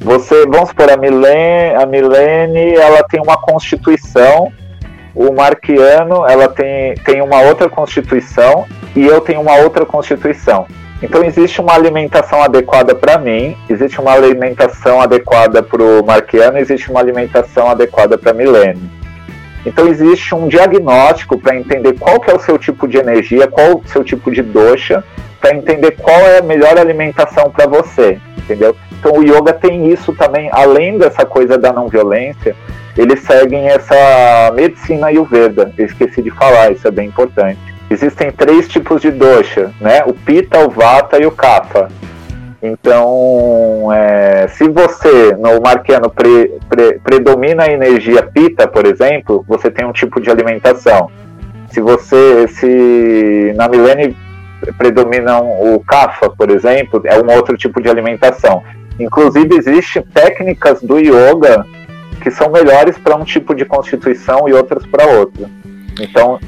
[0.00, 4.50] você, vamos supor, a Milene, a Milene ela tem uma constituição,
[5.14, 8.64] o Marquiano ela tem, tem uma outra constituição
[8.96, 10.66] e eu tenho uma outra constituição.
[11.02, 16.90] Então existe uma alimentação adequada para mim, existe uma alimentação adequada para o Marquiano, existe
[16.90, 18.90] uma alimentação adequada para Milene.
[19.64, 23.76] Então existe um diagnóstico para entender qual que é o seu tipo de energia, qual
[23.76, 25.02] o seu tipo de doxa,
[25.40, 28.76] para entender qual é a melhor alimentação para você, entendeu?
[28.92, 32.54] Então o yoga tem isso também, além dessa coisa da não violência,
[32.94, 35.72] eles seguem essa medicina ayurveda.
[35.78, 40.02] Eu esqueci de falar, isso é bem importante existem três tipos de dosha, né?
[40.06, 41.88] O Pita, o Vata e o Kapha.
[42.62, 49.70] Então, é, se você no marquiano pre, pre, predomina a energia Pita, por exemplo, você
[49.70, 51.10] tem um tipo de alimentação.
[51.70, 54.16] Se você, se na Milene
[54.76, 58.62] predominam o Kapha, por exemplo, é um outro tipo de alimentação.
[58.98, 61.64] Inclusive, existem técnicas do yoga
[62.20, 65.48] que são melhores para um tipo de constituição e outras para outro.
[65.98, 66.38] Então,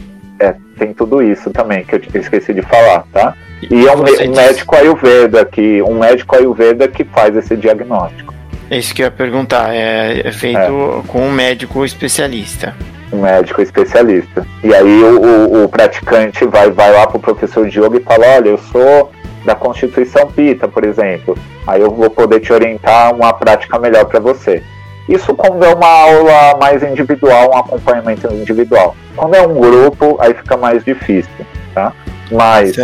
[0.42, 3.34] é, tem tudo isso também, que eu esqueci de falar, tá?
[3.70, 8.34] E é um, um médico Ayurveda, que, um médico Ayurveda que faz esse diagnóstico.
[8.68, 11.06] É isso que eu ia perguntar, é, é feito é.
[11.06, 12.74] com um médico especialista.
[13.12, 14.44] Um médico especialista.
[14.64, 18.26] E aí o, o, o praticante vai, vai lá pro professor de yoga e fala,
[18.36, 19.12] olha, eu sou
[19.44, 21.36] da Constituição Pita, por exemplo.
[21.66, 24.62] Aí eu vou poder te orientar uma prática melhor para você.
[25.08, 28.96] Isso quando é uma aula mais individual, um acompanhamento individual.
[29.16, 31.92] Quando é um grupo, aí fica mais difícil, tá?
[32.30, 32.74] Mas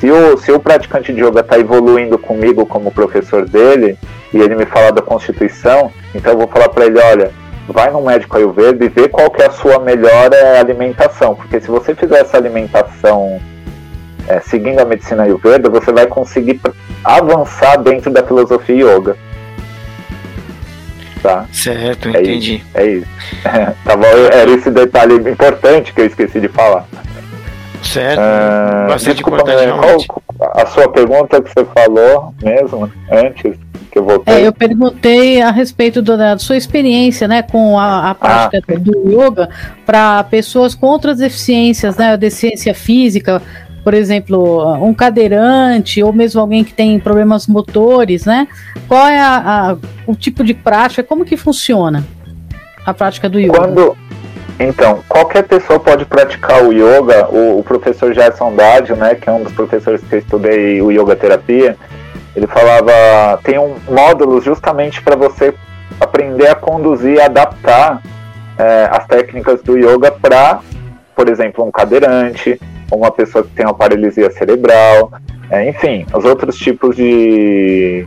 [0.00, 3.96] se o, se o praticante de yoga está evoluindo comigo como professor dele,
[4.32, 7.30] e ele me fala da Constituição, então eu vou falar para ele, olha,
[7.68, 11.60] vai no médico Ayurveda e vê qual que é a sua melhor é, alimentação, porque
[11.60, 13.40] se você fizer essa alimentação
[14.26, 16.60] é, seguindo a medicina Ayurveda, você vai conseguir
[17.04, 19.16] avançar dentro da filosofia yoga
[21.22, 21.46] tá?
[21.52, 22.56] Certo, é entendi.
[22.56, 23.06] Isso, é isso.
[23.84, 26.86] tá bom, era esse detalhe importante que eu esqueci de falar.
[27.82, 30.06] Certo, uh, bastante desculpa, importante realmente.
[30.06, 30.22] Qual
[30.54, 33.56] a sua pergunta que você falou mesmo, antes
[33.90, 34.34] que eu voltei?
[34.34, 38.78] É, eu perguntei a respeito do, da sua experiência, né, com a, a prática ah.
[38.78, 39.48] do yoga
[39.86, 43.42] para pessoas com outras deficiências, né, deficiência física,
[43.82, 48.46] por exemplo, um cadeirante ou mesmo alguém que tem problemas motores, né?
[48.86, 51.02] Qual é a, a, o tipo de prática?
[51.02, 52.04] Como que funciona
[52.84, 53.58] a prática do yoga?
[53.58, 53.96] Quando,
[54.58, 57.28] então, qualquer pessoa pode praticar o yoga.
[57.30, 60.90] O, o professor Gerson Dádio, né, que é um dos professores que eu estudei o
[60.90, 61.76] yoga terapia,
[62.36, 65.54] ele falava tem um módulo justamente para você
[65.98, 68.02] aprender a conduzir, adaptar
[68.58, 70.60] é, as técnicas do yoga para,
[71.16, 72.60] por exemplo, um cadeirante
[72.90, 75.12] uma pessoa que tem uma paralisia cerebral,
[75.50, 78.06] é, enfim, os outros tipos de.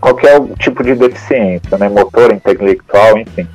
[0.00, 3.46] qualquer tipo de deficiência, né, motor, intelectual, enfim.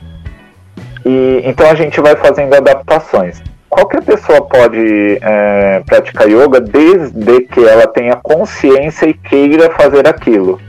[1.06, 3.42] E, então a gente vai fazendo adaptações.
[3.70, 10.60] Qualquer pessoa pode é, praticar yoga desde que ela tenha consciência e queira fazer aquilo.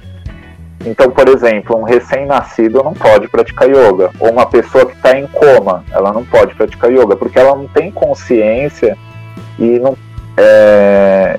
[0.86, 4.10] Então, por exemplo, um recém-nascido não pode praticar yoga.
[4.18, 7.66] Ou uma pessoa que está em coma, ela não pode praticar yoga, porque ela não
[7.68, 8.96] tem consciência
[9.58, 9.96] e não
[10.36, 11.38] é,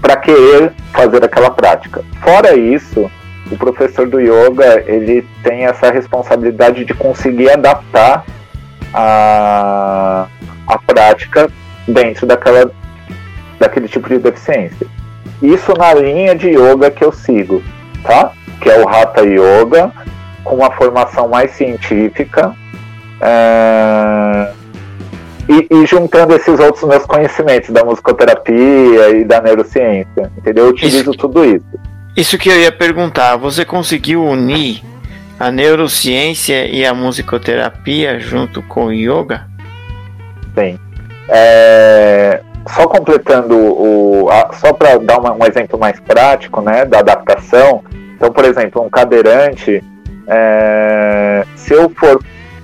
[0.00, 2.02] para querer fazer aquela prática.
[2.22, 3.10] Fora isso,
[3.50, 8.24] o professor do yoga ele tem essa responsabilidade de conseguir adaptar
[8.94, 10.26] a,
[10.66, 11.50] a prática
[11.86, 12.70] dentro daquela,
[13.58, 14.86] daquele tipo de deficiência.
[15.42, 17.62] Isso na linha de yoga que eu sigo,
[18.02, 18.32] tá?
[18.60, 19.90] Que é o Hatha Yoga,
[20.44, 22.54] com uma formação mais científica.
[23.20, 24.59] É
[25.50, 30.66] e, e, juntando esses outros meus conhecimentos da musicoterapia e da neurociência, entendeu?
[30.66, 31.66] Eu utilizo isso, tudo isso.
[32.16, 34.82] Isso que eu ia perguntar, você conseguiu unir
[35.38, 39.46] a neurociência e a musicoterapia junto com o yoga?
[40.54, 40.78] Sim.
[41.28, 47.00] É, só completando o, a, só para dar uma, um exemplo mais prático, né, da
[47.00, 47.82] adaptação.
[48.14, 49.82] Então, por exemplo, um cadeirante,
[50.28, 52.20] é, se eu for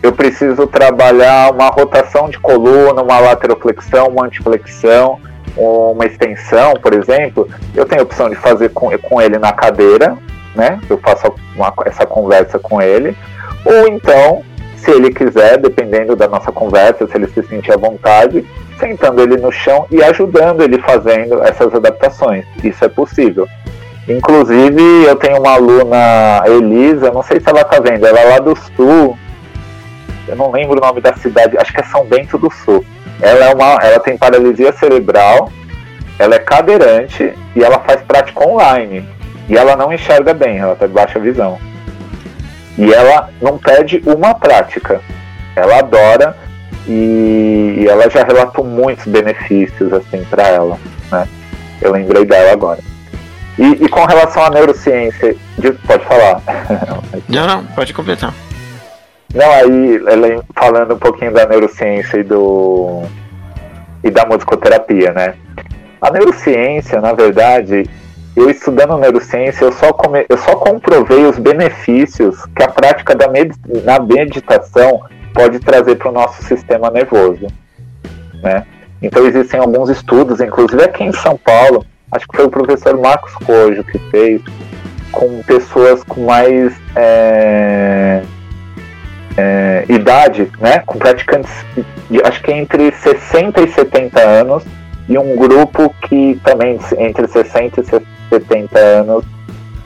[0.07, 5.19] eu preciso trabalhar uma rotação de coluna, uma lateroflexão, uma antiflexão,
[5.57, 10.17] uma extensão, por exemplo, eu tenho a opção de fazer com, com ele na cadeira,
[10.55, 10.79] né?
[10.89, 13.17] Eu faço uma, essa conversa com ele,
[13.65, 14.43] ou então,
[14.77, 18.47] se ele quiser, dependendo da nossa conversa, se ele se sentir à vontade,
[18.79, 22.45] sentando ele no chão e ajudando ele fazendo essas adaptações.
[22.63, 23.49] Isso é possível.
[24.09, 28.39] Inclusive, eu tenho uma aluna, Elisa, não sei se ela está vendo, ela é lá
[28.39, 29.19] do Sul,
[30.29, 32.85] eu não lembro o nome da cidade, acho que é São Bento do Sul.
[33.21, 35.51] Ela, é uma, ela tem paralisia cerebral,
[36.19, 39.07] ela é cadeirante e ela faz prática online.
[39.49, 41.59] E ela não enxerga bem, ela está de baixa visão.
[42.77, 45.01] E ela não pede uma prática.
[45.55, 46.37] Ela adora
[46.87, 50.79] e, e ela já relatou muitos benefícios assim para ela,
[51.11, 51.27] né?
[51.81, 52.81] Eu lembrei dela agora.
[53.59, 55.35] E, e com relação à neurociência,
[55.87, 56.43] pode falar.
[57.29, 58.33] Não, não, pode completar.
[59.37, 60.01] Não, aí
[60.55, 63.03] falando um pouquinho da neurociência e do
[64.03, 65.35] e da musicoterapia, né?
[66.01, 67.85] A neurociência, na verdade,
[68.35, 73.29] eu estudando neurociência, eu só, come, eu só comprovei os benefícios que a prática da
[73.29, 73.53] med,
[73.85, 75.03] na meditação
[75.35, 77.47] pode trazer para o nosso sistema nervoso,
[78.43, 78.65] né?
[79.03, 83.35] Então existem alguns estudos, inclusive aqui em São Paulo, acho que foi o professor Marcos
[83.45, 84.41] Cojo que fez,
[85.13, 88.23] com pessoas com mais é,
[89.37, 91.51] é, idade, né, com praticantes,
[92.11, 94.65] de, acho que entre 60 e 70 anos,
[95.09, 97.85] e um grupo que também entre 60 e
[98.29, 99.25] 70 anos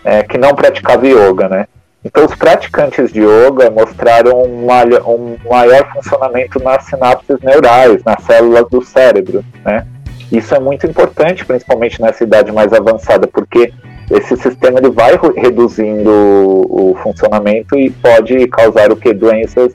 [0.04, 1.66] é, que não praticava yoga, né?
[2.02, 8.66] Então, os praticantes de yoga mostraram um, um maior funcionamento nas sinapses neurais, nas células
[8.70, 9.86] do cérebro, né?
[10.32, 13.72] Isso é muito importante, principalmente nessa idade mais avançada, porque
[14.10, 19.74] esse sistema ele vai reduzindo o, funcionamento e pode causar o que doenças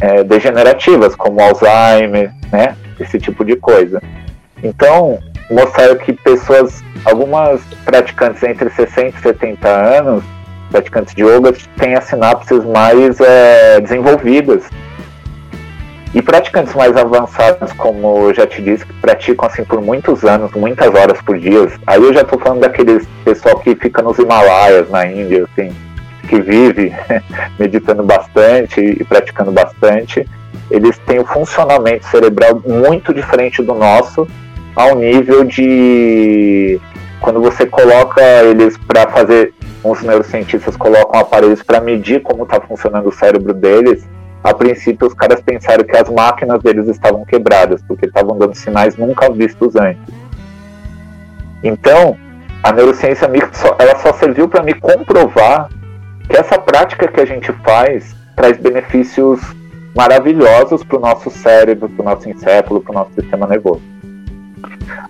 [0.00, 2.76] é, degenerativas, como Alzheimer, né?
[2.98, 4.00] Esse tipo de coisa.
[4.62, 5.18] Então,
[5.50, 10.24] mostraram que pessoas, algumas praticantes entre 60 e 70 anos,
[10.70, 14.64] praticantes de yoga, têm as sinapses mais é, desenvolvidas
[16.14, 20.50] e praticantes mais avançados, como eu já te disse, que praticam assim por muitos anos,
[20.52, 21.68] muitas horas por dia.
[21.86, 25.74] Aí eu já estou falando daqueles pessoal que fica nos Himalaias, na Índia, assim,
[26.28, 26.94] que vive
[27.58, 30.26] meditando bastante e praticando bastante.
[30.70, 34.26] Eles têm um funcionamento cerebral muito diferente do nosso,
[34.74, 36.80] ao nível de
[37.20, 39.52] quando você coloca eles para fazer,
[39.82, 44.06] os neurocientistas colocam aparelhos para medir como está funcionando o cérebro deles
[44.42, 48.96] a princípio os caras pensaram que as máquinas deles estavam quebradas, porque estavam dando sinais
[48.96, 50.02] nunca vistos antes.
[51.62, 52.16] Então,
[52.62, 53.28] a neurociência
[53.78, 55.68] ela só serviu para me comprovar
[56.28, 59.40] que essa prática que a gente faz traz benefícios
[59.96, 63.82] maravilhosos para o nosso cérebro, para o nosso encéfalo, para o nosso sistema nervoso.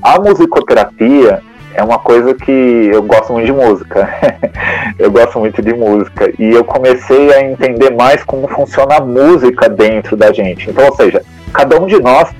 [0.02, 1.42] A musicoterapia
[1.74, 2.50] é uma coisa que
[2.92, 4.08] eu gosto muito de música.
[4.98, 6.32] eu gosto muito de música.
[6.38, 10.70] E eu comecei a entender mais como funciona a música dentro da gente.
[10.70, 12.30] Então, ou seja, cada um de nós,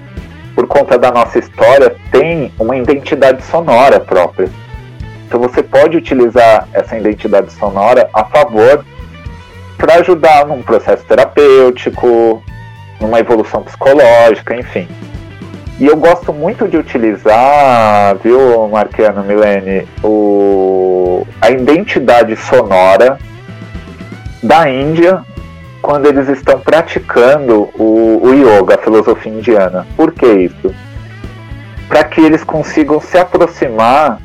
[0.55, 4.49] por conta da nossa história, tem uma identidade sonora própria.
[5.27, 8.85] Então você pode utilizar essa identidade sonora a favor
[9.77, 12.43] para ajudar num processo terapêutico,
[12.99, 14.89] numa evolução psicológica, enfim.
[15.81, 23.17] E eu gosto muito de utilizar, viu, Marquiano Milene, o, a identidade sonora
[24.43, 25.23] da Índia
[25.81, 29.87] quando eles estão praticando o, o yoga, a filosofia indiana.
[29.97, 30.75] Por que isso?
[31.89, 34.21] Para que eles consigam se aproximar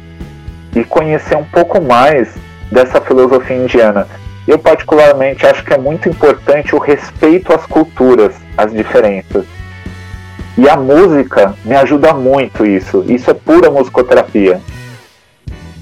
[0.76, 2.34] e conhecer um pouco mais
[2.72, 4.08] dessa filosofia indiana.
[4.48, 9.46] Eu, particularmente, acho que é muito importante o respeito às culturas, às diferenças.
[10.58, 13.04] E a música me ajuda muito isso.
[13.08, 14.62] Isso é pura musicoterapia.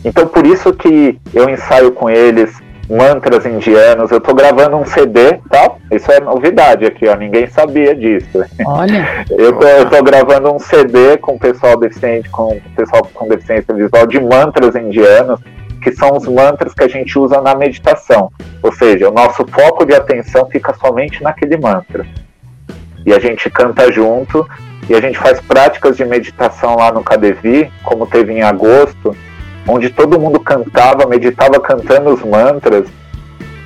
[0.04, 2.58] Então por isso que eu ensaio com eles
[2.90, 4.12] mantras indianos.
[4.12, 5.76] Eu estou gravando um CD, tá?
[5.92, 7.16] Isso é novidade aqui, ó.
[7.16, 8.44] Ninguém sabia disso.
[8.66, 9.26] Olha.
[9.32, 13.28] eu, tô, eu tô gravando um CD com o pessoal deficiente, com o pessoal com
[13.28, 15.40] deficiência visual de mantras indianos,
[15.82, 18.32] que são os mantras que a gente usa na meditação.
[18.64, 22.06] Ou seja, o nosso foco de atenção fica somente naquele mantra
[23.06, 24.48] e a gente canta junto
[24.90, 29.16] e a gente faz práticas de meditação lá no Cadevi, como teve em agosto,
[29.68, 32.88] onde todo mundo cantava, meditava cantando os mantras.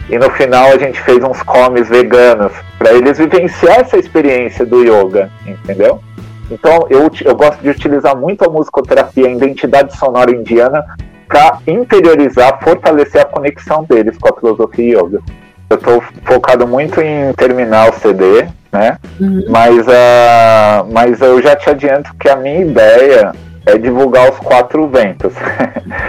[0.10, 4.84] E no final a gente fez uns comes veganos para eles vivenciar essa experiência do
[4.84, 6.00] yoga, entendeu?
[6.52, 10.84] Então eu, eu gosto de utilizar muito a musicoterapia, a identidade sonora indiana,
[11.28, 15.22] para interiorizar, fortalecer a conexão deles com a filosofia yoga.
[15.70, 18.98] Eu estou focado muito em terminar o CD, né?
[19.20, 19.46] Uhum.
[19.50, 23.32] Mas, uh, mas eu já te adianto que a minha ideia
[23.66, 25.34] é divulgar os quatro ventos.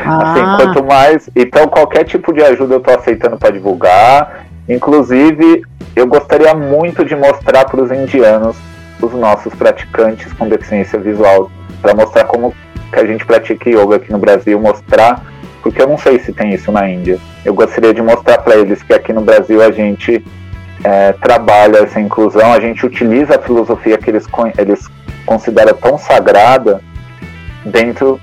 [0.09, 0.33] Ah.
[0.33, 1.29] assim, quanto mais.
[1.35, 4.47] Então, qualquer tipo de ajuda eu estou aceitando para divulgar.
[4.69, 5.63] Inclusive,
[5.97, 8.57] eu gostaria muito de mostrar para os indianos
[9.03, 11.51] os nossos praticantes com deficiência visual,
[11.83, 12.55] para mostrar como
[12.93, 15.23] que a gente pratica yoga aqui no Brasil, mostrar,
[15.67, 17.19] porque eu não sei se tem isso na Índia.
[17.45, 20.25] Eu gostaria de mostrar para eles que aqui no Brasil a gente
[20.85, 24.87] é, trabalha essa inclusão, a gente utiliza a filosofia que eles, eles
[25.27, 26.81] consideram tão sagrada
[27.65, 28.21] dentro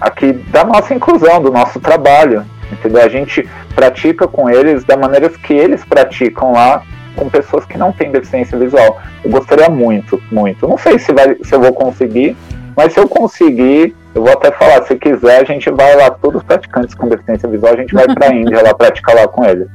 [0.00, 2.44] aqui da nossa inclusão, do nosso trabalho.
[2.72, 3.00] Entendeu?
[3.00, 6.82] A gente pratica com eles da maneira que eles praticam lá
[7.14, 9.00] com pessoas que não têm deficiência visual.
[9.22, 10.66] Eu gostaria muito, muito.
[10.66, 12.36] Não sei se, vai, se eu vou conseguir,
[12.76, 16.40] mas se eu conseguir, eu vou até falar, se quiser, a gente vai lá, todos
[16.40, 19.44] os praticantes com deficiência visual, a gente vai para a Índia lá praticar lá com
[19.44, 19.68] eles.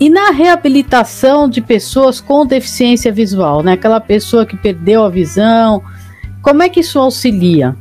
[0.00, 3.72] E na reabilitação de pessoas com deficiência visual, né?
[3.72, 5.82] Aquela pessoa que perdeu a visão,
[6.42, 7.76] como é que isso auxilia?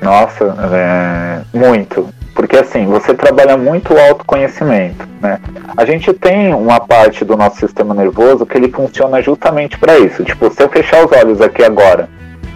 [0.00, 2.08] Nossa, é, muito.
[2.34, 5.40] Porque assim, você trabalha muito o autoconhecimento, né?
[5.76, 10.24] A gente tem uma parte do nosso sistema nervoso que ele funciona justamente para isso.
[10.24, 12.08] Tipo, se eu fechar os olhos aqui agora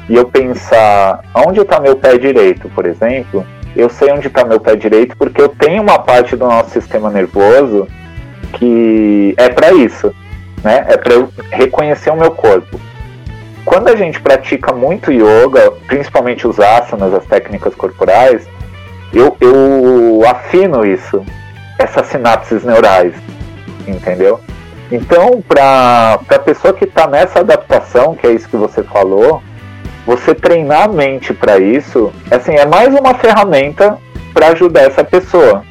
[0.09, 3.44] e eu pensar onde está meu pé direito, por exemplo,
[3.74, 7.11] eu sei onde está meu pé direito porque eu tenho uma parte do nosso sistema
[7.11, 7.88] nervoso
[8.52, 10.14] que é para isso,
[10.62, 10.86] né?
[10.88, 12.78] É para eu reconhecer o meu corpo.
[13.64, 18.46] Quando a gente pratica muito yoga, principalmente os asanas, as técnicas corporais,
[19.12, 21.24] eu, eu afino isso,
[21.78, 23.14] essas sinapses neurais,
[23.86, 24.38] entendeu?
[24.92, 29.42] Então, para a pessoa que está nessa adaptação, que é isso que você falou,
[30.07, 33.98] você treinar a mente para isso, assim, é mais uma ferramenta
[34.32, 35.64] para ajudar essa pessoa,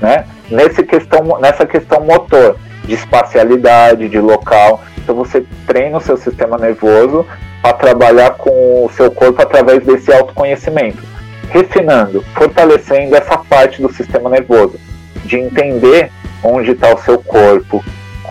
[0.00, 0.24] né?
[0.50, 2.56] Nesse questão, nessa questão motor,
[2.88, 4.82] de espacialidade, de local.
[4.96, 7.24] Então você treina o seu sistema nervoso
[7.62, 11.02] para trabalhar com o seu corpo através desse autoconhecimento,
[11.50, 14.80] refinando, fortalecendo essa parte do sistema nervoso,
[15.24, 16.10] de entender
[16.42, 17.84] onde está o seu corpo,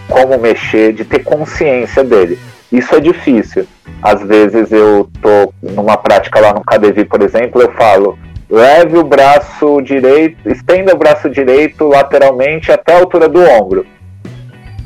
[0.07, 2.39] como mexer, de ter consciência dele.
[2.71, 3.65] Isso é difícil.
[4.01, 8.17] Às vezes eu tô numa prática lá no KDV, por exemplo, eu falo,
[8.49, 13.85] leve o braço direito, estenda o braço direito lateralmente até a altura do ombro.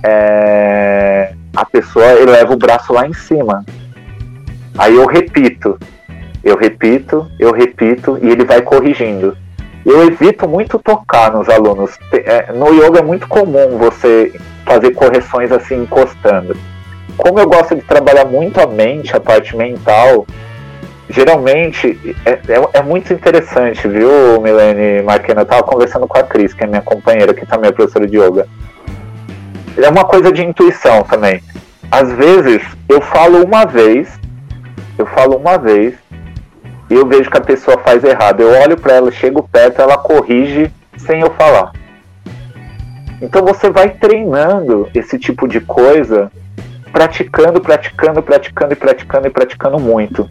[0.03, 3.65] É, a pessoa eleva o braço lá em cima.
[4.77, 5.77] Aí eu repito,
[6.43, 9.37] eu repito, eu repito e ele vai corrigindo.
[9.85, 11.97] Eu evito muito tocar nos alunos.
[12.13, 14.31] É, no yoga é muito comum você
[14.65, 16.55] fazer correções assim encostando.
[17.21, 20.25] Como eu gosto de trabalhar muito a mente, a parte mental,
[21.07, 25.41] geralmente é, é, é, muito interessante, viu, Milene Marquena?
[25.41, 28.17] Eu tava conversando com a Cris, que é minha companheira, que também é professora de
[28.17, 28.47] yoga.
[29.77, 31.43] É uma coisa de intuição também.
[31.91, 34.19] Às vezes eu falo uma vez,
[34.97, 35.93] eu falo uma vez,
[36.89, 38.41] e eu vejo que a pessoa faz errado.
[38.41, 41.71] Eu olho para ela, chego perto, ela corrige sem eu falar.
[43.21, 46.31] Então você vai treinando esse tipo de coisa,
[46.91, 50.29] praticando, praticando, praticando e praticando e praticando muito.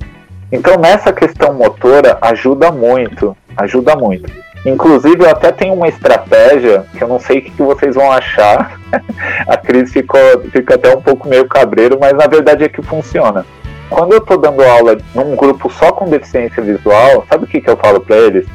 [0.53, 4.31] Então nessa questão motora ajuda muito, ajuda muito.
[4.65, 8.79] Inclusive eu até tenho uma estratégia que eu não sei o que, vocês vão achar.
[9.49, 10.21] A Cris ficou,
[10.53, 13.47] fica até um pouco meio cabreiro, mas na verdade é que funciona.
[13.89, 17.71] Quando eu estou dando aula num grupo só com deficiência visual, sabe o que, que
[17.71, 18.47] eu falo para eles?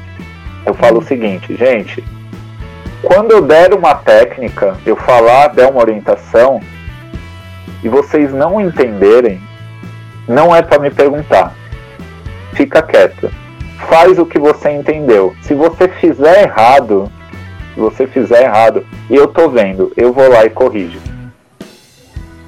[0.65, 2.03] Eu falo o seguinte, gente,
[3.03, 6.61] quando eu der uma técnica, eu falar, der uma orientação,
[7.85, 9.39] e vocês não entenderem,
[10.27, 11.55] não é para me perguntar
[12.55, 13.29] fica quieto.
[13.89, 15.35] Faz o que você entendeu.
[15.41, 17.11] Se você fizer errado,
[17.73, 20.99] se você fizer errado, eu tô vendo, eu vou lá e corrijo.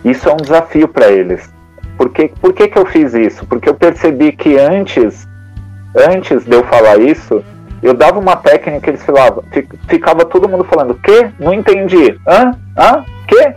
[0.03, 1.51] Isso é um desafio para eles.
[1.97, 3.45] Por, que, por que, que eu fiz isso?
[3.45, 5.27] Porque eu percebi que antes,
[5.95, 7.43] antes de eu falar isso,
[7.83, 9.43] eu dava uma técnica e eles falavam,
[9.87, 11.29] ficava todo mundo falando, que?
[11.39, 12.17] Não entendi.
[12.27, 12.51] Hã?
[12.77, 13.03] Hã?
[13.27, 13.55] Que?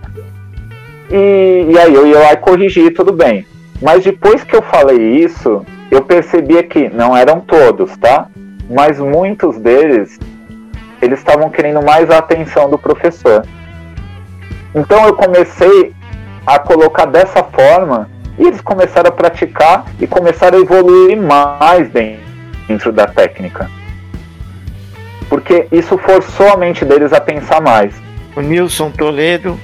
[1.11, 3.47] E, e aí eu ia lá e corrigi, tudo bem.
[3.83, 8.29] Mas depois que eu falei isso, eu percebia que não eram todos, tá?
[8.69, 10.19] Mas muitos deles
[11.03, 13.45] eles estavam querendo mais a atenção do professor.
[14.75, 15.95] Então eu comecei
[16.47, 18.09] a colocar dessa forma
[18.39, 23.69] e eles começaram a praticar e começaram a evoluir mais dentro da técnica.
[25.29, 27.95] Porque isso forçou a mente deles a pensar mais.
[28.37, 29.59] O Nilson Toledo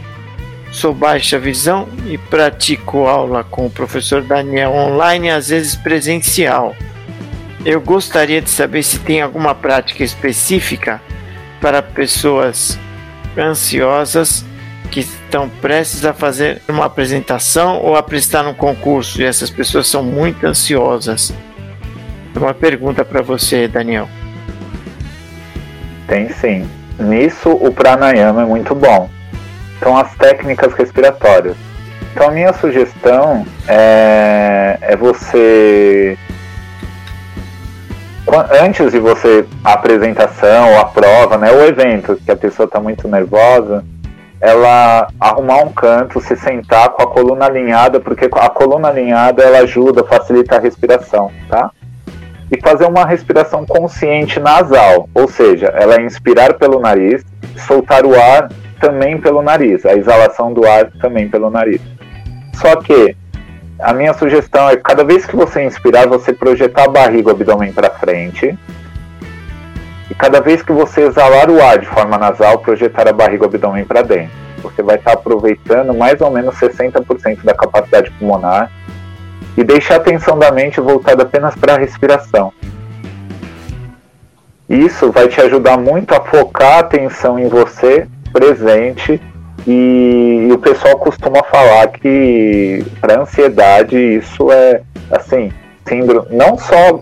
[0.73, 6.75] sou baixa visão e pratico aula com o professor Daniel online, às vezes presencial.
[7.65, 11.01] Eu gostaria de saber se tem alguma prática específica
[11.61, 12.79] para pessoas
[13.37, 14.45] ansiosas
[14.91, 19.89] que estão prestes a fazer uma apresentação ou a prestar um concurso e essas pessoas
[19.89, 21.35] são muito ansiosas.
[22.35, 24.09] Uma pergunta para você, Daniel.
[26.07, 26.69] Tem sim.
[26.99, 29.16] Nisso o pranayama é muito bom
[29.81, 31.57] são as técnicas respiratórias.
[32.13, 36.17] Então a minha sugestão é, é você
[38.61, 43.07] antes de você a apresentação a prova, né, o evento que a pessoa está muito
[43.07, 43.85] nervosa,
[44.41, 49.59] ela arrumar um canto, se sentar com a coluna alinhada, porque a coluna alinhada ela
[49.59, 51.71] ajuda, facilita a respiração, tá?
[52.51, 57.25] E fazer uma respiração consciente nasal, ou seja, ela inspirar pelo nariz,
[57.67, 58.49] soltar o ar
[58.81, 61.81] também pelo nariz, a exalação do ar também pelo nariz.
[62.55, 63.17] Só que
[63.79, 67.73] a minha sugestão é cada vez que você inspirar, você projetar a barriga, o abdômen
[67.73, 68.59] para frente.
[70.11, 73.47] E cada vez que você exalar o ar de forma nasal, projetar a barriga, o
[73.47, 74.35] abdômen para dentro.
[74.63, 78.71] Você vai estar aproveitando mais ou menos 60% da capacidade pulmonar
[79.57, 82.53] e deixar a atenção da mente voltada apenas para a respiração.
[84.69, 89.19] Isso vai te ajudar muito a focar a atenção em você presente
[89.67, 95.51] e, o pessoal costuma falar que para ansiedade isso é assim
[95.89, 97.01] síndrome não só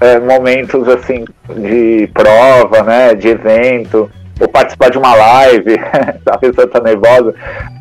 [0.00, 1.24] é, momentos assim
[1.56, 4.10] de prova, né, de evento
[4.40, 5.76] ou participar de uma live,
[6.26, 7.32] a pessoa está nervosa,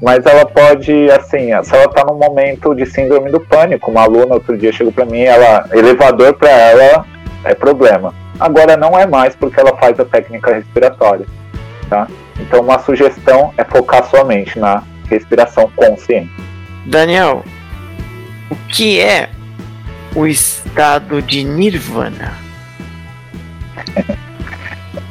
[0.01, 4.35] mas ela pode, assim, se ela está num momento de síndrome do pânico, uma aluna
[4.35, 7.05] outro dia chegou para mim, ela elevador para ela
[7.45, 8.13] é problema.
[8.39, 11.25] Agora não é mais porque ela faz a técnica respiratória,
[11.89, 12.07] tá?
[12.41, 16.31] Então, uma sugestão é focar sua mente na respiração consciente.
[16.85, 17.43] Daniel,
[18.49, 19.29] o que é
[20.15, 22.33] o estado de nirvana?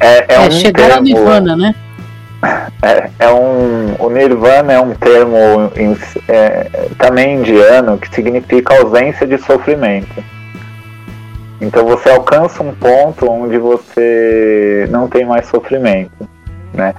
[0.01, 1.74] é, é, é um chegar termo, ao nirvana, né?
[2.83, 5.70] É, é, um, o nirvana é um termo
[6.26, 10.24] é, também indiano que significa ausência de sofrimento.
[11.61, 16.26] Então você alcança um ponto onde você não tem mais sofrimento,
[16.72, 16.95] né?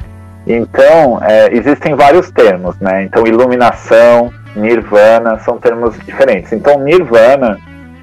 [0.45, 3.03] Então, é, existem vários termos, né?
[3.03, 6.51] Então, iluminação, nirvana, são termos diferentes.
[6.51, 7.59] Então, nirvana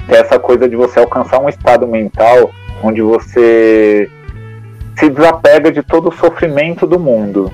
[0.08, 2.50] é essa coisa de você alcançar um estado mental
[2.82, 4.08] onde você
[4.96, 7.52] se desapega de todo o sofrimento do mundo.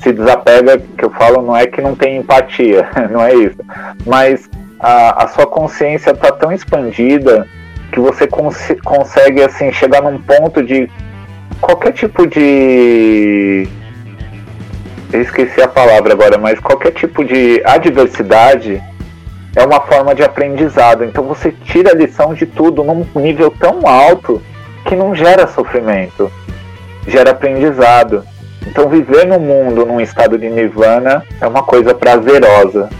[0.00, 3.58] Se desapega, que eu falo, não é que não tem empatia, não é isso.
[4.04, 4.48] Mas
[4.78, 7.46] a, a sua consciência está tão expandida
[7.92, 10.88] que você cons consegue assim chegar num ponto de
[11.60, 13.66] qualquer tipo de
[15.12, 18.82] eu esqueci a palavra agora, mas qualquer tipo de adversidade
[19.54, 21.04] é uma forma de aprendizado.
[21.04, 24.42] Então você tira a lição de tudo num nível tão alto
[24.84, 26.30] que não gera sofrimento,
[27.06, 28.24] gera aprendizado.
[28.66, 32.90] Então viver no mundo num estado de nirvana é uma coisa prazerosa.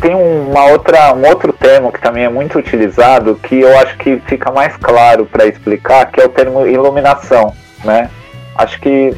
[0.00, 4.16] Tem uma outra, um outro termo que também é muito utilizado que eu acho que
[4.26, 7.54] fica mais claro para explicar, que é o termo iluminação,
[7.84, 8.08] né?
[8.56, 9.14] Acho que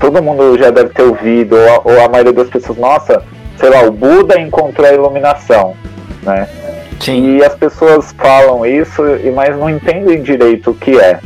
[0.00, 3.22] todo mundo já deve ter ouvido, ou a, ou a maioria das pessoas, nossa,
[3.58, 5.76] sei lá, o Buda encontrou a iluminação,
[6.22, 6.48] né?
[7.00, 7.36] Sim.
[7.36, 9.02] E as pessoas falam isso,
[9.34, 11.18] mas não entendem direito o que é.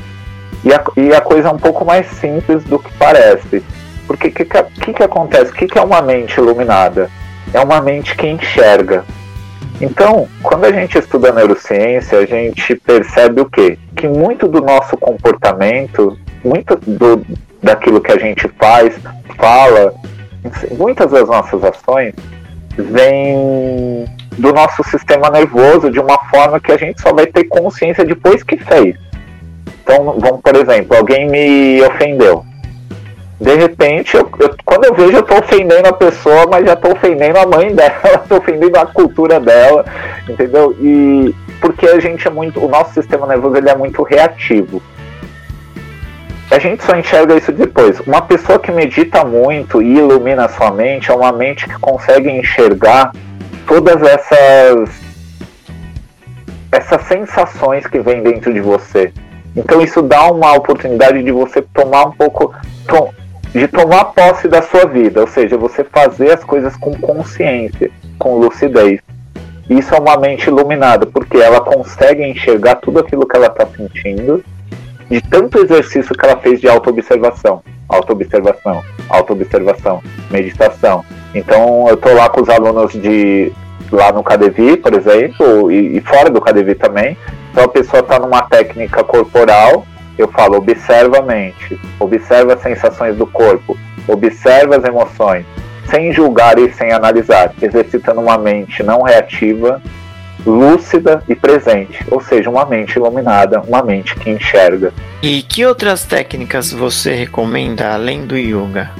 [0.64, 3.62] E a, e a coisa é um pouco mais simples do que parece.
[4.07, 5.51] Porque o que, que, que, acontece?
[5.51, 7.11] O que, que é uma mente iluminada?
[7.53, 9.05] É uma mente que enxerga.
[9.81, 13.79] Então, quando a gente estuda neurociência, a gente percebe o quê?
[13.95, 17.25] Que muito do nosso comportamento, muito do,
[17.63, 18.99] daquilo que a gente faz,
[19.37, 19.95] fala,
[20.77, 22.15] muitas das nossas ações
[22.77, 24.05] vêm
[24.39, 28.43] do nosso sistema nervoso de uma forma que a gente só vai ter consciência depois
[28.43, 28.97] que fez.
[29.83, 32.45] Então, vamos, por exemplo, alguém me ofendeu.
[33.41, 36.93] De repente, eu, eu, quando eu vejo, eu estou ofendendo a pessoa, mas já estou
[36.93, 39.85] ofendendo a mãe dela, estou ofendendo a cultura dela,
[40.29, 40.75] entendeu?
[40.81, 44.83] E porque a gente é muito, o nosso sistema nervoso ele é muito reativo
[46.51, 47.99] a gente só enxerga isso depois.
[48.01, 53.12] Uma pessoa que medita muito e ilumina sua mente é uma mente que consegue enxergar
[53.66, 55.07] todas essas
[56.70, 59.12] essas sensações que vêm dentro de você.
[59.57, 62.55] Então isso dá uma oportunidade de você tomar um pouco
[63.53, 68.36] de tomar posse da sua vida, ou seja, você fazer as coisas com consciência, com
[68.36, 69.01] lucidez.
[69.68, 74.44] Isso é uma mente iluminada, porque ela consegue enxergar tudo aquilo que ela está sentindo
[75.11, 81.05] de tanto exercício que ela fez de autoobservação, autoobservação, autoobservação, meditação.
[81.35, 83.53] Então eu tô lá com os alunos de
[83.93, 87.17] lá no KDV, por exemplo, e, e fora do KDV também.
[87.51, 89.87] Então a pessoa está numa técnica corporal,
[90.19, 93.77] eu falo, observa a mente, observa as sensações do corpo,
[94.09, 95.45] observa as emoções,
[95.91, 99.81] sem julgar e sem analisar, exercitando uma mente não reativa,
[100.47, 104.92] lúcida e presente, ou seja, uma mente iluminada, uma mente que enxerga.
[105.22, 108.90] E que outras técnicas você recomenda além do yoga?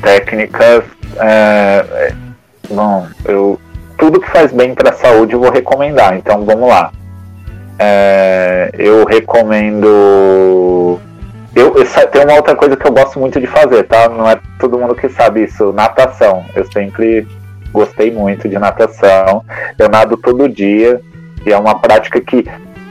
[0.00, 0.84] Técnicas,
[1.18, 2.12] é, é
[2.70, 3.60] bom, eu
[3.98, 6.16] tudo que faz bem para a saúde eu vou recomendar.
[6.16, 6.92] Então vamos lá.
[7.80, 11.00] É, eu recomendo
[11.54, 14.08] eu, eu, tem uma outra coisa que eu gosto muito de fazer, tá?
[14.08, 15.72] Não é todo mundo que sabe isso.
[15.72, 16.44] Natação.
[16.54, 17.26] Eu sempre
[17.78, 19.44] gostei muito de natação.
[19.78, 21.00] Eu nado todo dia.
[21.46, 22.44] E é uma prática que.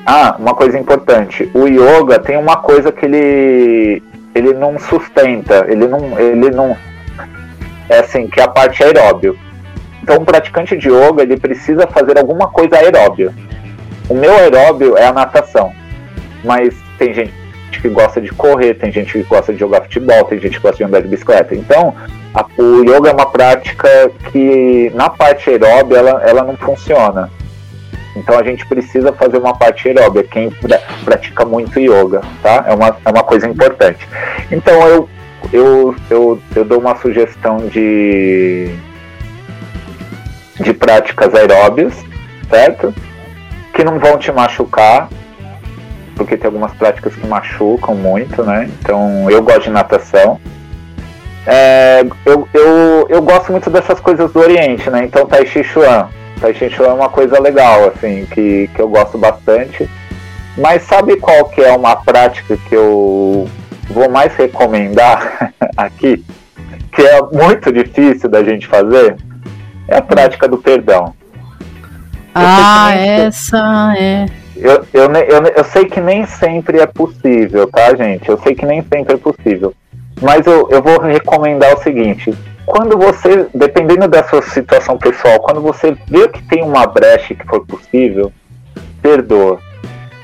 [0.06, 1.50] Ah, uma coisa importante.
[1.54, 4.02] O yoga tem uma coisa que ele.
[4.34, 5.66] Ele não sustenta.
[5.68, 6.20] Ele não.
[6.20, 6.78] Ele não.
[7.90, 9.38] É assim, que é a parte aeróbio.
[10.02, 13.34] Então, um praticante de yoga, ele precisa fazer alguma coisa aeróbio.
[14.10, 15.74] O meu aeróbio é a natação.
[16.44, 17.47] Mas tem gente
[17.82, 20.78] que gosta de correr, tem gente que gosta de jogar futebol, tem gente que gosta
[20.78, 21.54] de andar de bicicleta.
[21.54, 21.94] Então,
[22.34, 27.30] a, o yoga é uma prática que, na parte aeróbia, ela, ela não funciona.
[28.16, 30.50] Então, a gente precisa fazer uma parte aeróbia, quem
[31.06, 32.66] pratica muito yoga, tá?
[32.68, 34.08] É uma, é uma coisa importante.
[34.52, 35.10] Então, eu,
[35.54, 38.74] eu, eu, eu dou uma sugestão de,
[40.60, 41.94] de práticas aeróbias,
[42.50, 42.94] certo?
[43.74, 45.10] Que não vão te machucar,
[46.18, 48.70] porque tem algumas práticas que machucam muito, né?
[48.80, 50.40] Então eu gosto de natação.
[51.46, 55.06] É, eu, eu, eu gosto muito dessas coisas do Oriente, né?
[55.06, 56.10] Então Tai Chi Chuan.
[56.42, 59.90] Tai Chi Chuan é uma coisa legal, assim, que, que eu gosto bastante.
[60.58, 63.48] Mas sabe qual que é uma prática que eu
[63.90, 66.26] vou mais recomendar aqui?
[66.92, 69.16] Que é muito difícil da gente fazer?
[69.88, 71.14] É a prática do perdão.
[72.34, 74.26] Ah, essa é.
[74.60, 78.28] Eu, eu, eu, eu sei que nem sempre é possível, tá, gente?
[78.28, 79.74] Eu sei que nem sempre é possível.
[80.22, 82.34] Mas eu, eu vou recomendar o seguinte:
[82.66, 87.46] quando você, dependendo da sua situação pessoal, quando você vê que tem uma brecha que
[87.46, 88.32] for possível,
[89.02, 89.60] perdoa.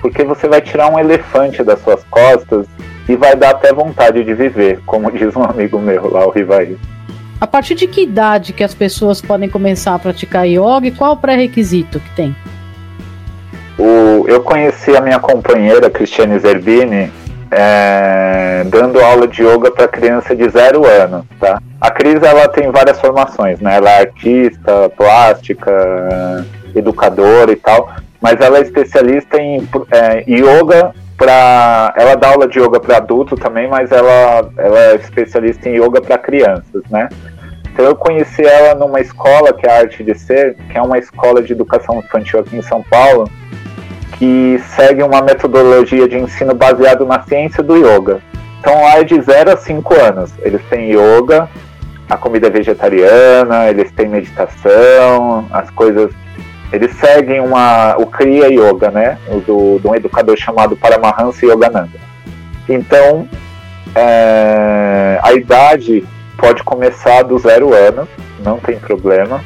[0.02, 2.68] Porque você vai tirar um elefante das suas costas
[3.08, 6.78] e vai dar até vontade de viver, como diz um amigo meu lá, o Rivaí.
[7.40, 11.14] A partir de que idade que as pessoas podem começar a praticar yoga e qual
[11.14, 12.36] o pré-requisito que tem?
[13.78, 17.12] O, eu conheci a minha companheira, Cristiane Zerbini,
[17.50, 21.62] é, dando aula de yoga para criança de zero ano, tá?
[21.80, 23.76] A Cris, ela tem várias formações, né?
[23.76, 26.46] Ela é artista, plástica,
[26.76, 31.94] educadora e tal, mas ela é especialista em é, yoga para...
[31.96, 36.02] Ela dá aula de yoga para adulto também, mas ela, ela é especialista em yoga
[36.02, 37.10] para crianças, né?
[37.72, 41.00] Então eu conheci ela numa escola que é a Arte de Ser, que é uma
[41.00, 43.30] escola de educação infantil aqui em São Paulo,
[44.14, 48.20] que segue uma metodologia de ensino baseado na ciência do yoga.
[48.60, 50.32] Então lá é de 0 a 5 anos.
[50.40, 51.50] Eles têm yoga,
[52.10, 56.12] a comida é vegetariana, eles têm meditação, as coisas.
[56.72, 59.18] Eles seguem uma, o Kriya Yoga, né?
[59.46, 62.00] Do, de um educador chamado Paramahansa Yogananda.
[62.68, 63.28] Então,
[63.96, 66.04] é, a idade
[66.38, 68.10] pode começar do zero anos,
[68.44, 69.44] não tem problema,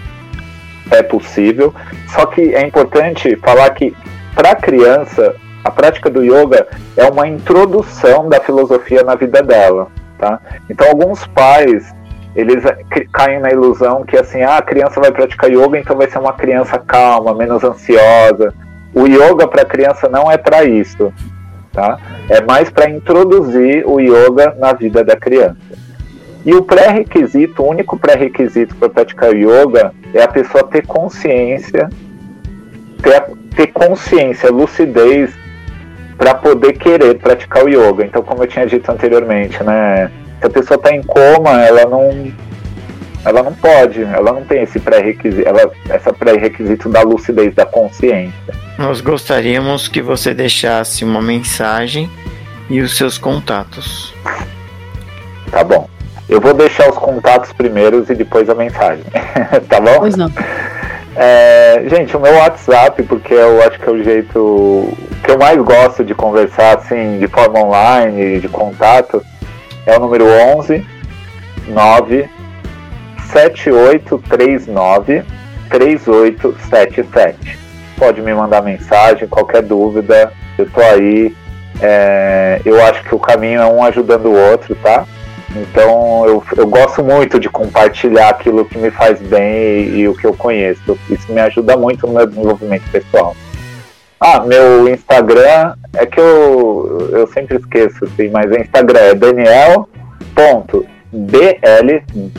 [0.89, 1.73] é possível.
[2.07, 3.93] Só que é importante falar que
[4.37, 9.87] para a criança, a prática do yoga é uma introdução da filosofia na vida dela,
[10.19, 10.39] tá?
[10.69, 11.91] Então alguns pais
[12.35, 12.63] eles
[13.11, 16.33] caem na ilusão que assim, ah, a criança vai praticar yoga, então vai ser uma
[16.33, 18.53] criança calma, menos ansiosa.
[18.93, 21.11] O yoga para a criança não é para isso,
[21.73, 21.97] tá?
[22.29, 25.57] É mais para introduzir o yoga na vida da criança.
[26.45, 31.89] E o pré-requisito, o único pré-requisito para praticar yoga é a pessoa ter consciência,
[33.01, 33.15] ter
[33.57, 35.31] ter consciência, lucidez
[36.15, 38.05] para poder querer praticar o yoga.
[38.05, 40.11] Então, como eu tinha dito anteriormente, né?
[40.39, 42.31] Se a pessoa está em coma, ela não
[43.25, 48.53] ela não pode, ela não tem esse pré-requisito, ela, essa pré-requisito da lucidez, da consciência.
[48.77, 52.09] Nós gostaríamos que você deixasse uma mensagem
[52.69, 54.13] e os seus contatos.
[55.51, 55.89] Tá bom.
[56.29, 59.03] Eu vou deixar os contatos primeiros e depois a mensagem.
[59.67, 59.99] tá bom?
[59.99, 60.31] Pois não.
[61.19, 65.59] É, gente, o meu WhatsApp, porque eu acho que é o jeito que eu mais
[65.59, 69.25] gosto de conversar, assim, de forma online, de contato,
[69.87, 70.85] é o número 11
[71.69, 72.29] 9
[73.31, 75.23] 7839
[75.69, 77.59] 3877.
[77.97, 81.35] Pode me mandar mensagem, qualquer dúvida, eu tô aí.
[81.81, 85.05] É, eu acho que o caminho é um ajudando o outro, tá?
[85.61, 90.15] Então eu, eu gosto muito de compartilhar aquilo que me faz bem e, e, o
[90.15, 90.97] que eu conheço.
[91.09, 93.35] Isso me ajuda muito no meu desenvolvimento pessoal.
[94.19, 99.85] Ah, meu Instagram é que eu, eu sempre esqueço, assim, mas o Instagram é daniel.bl,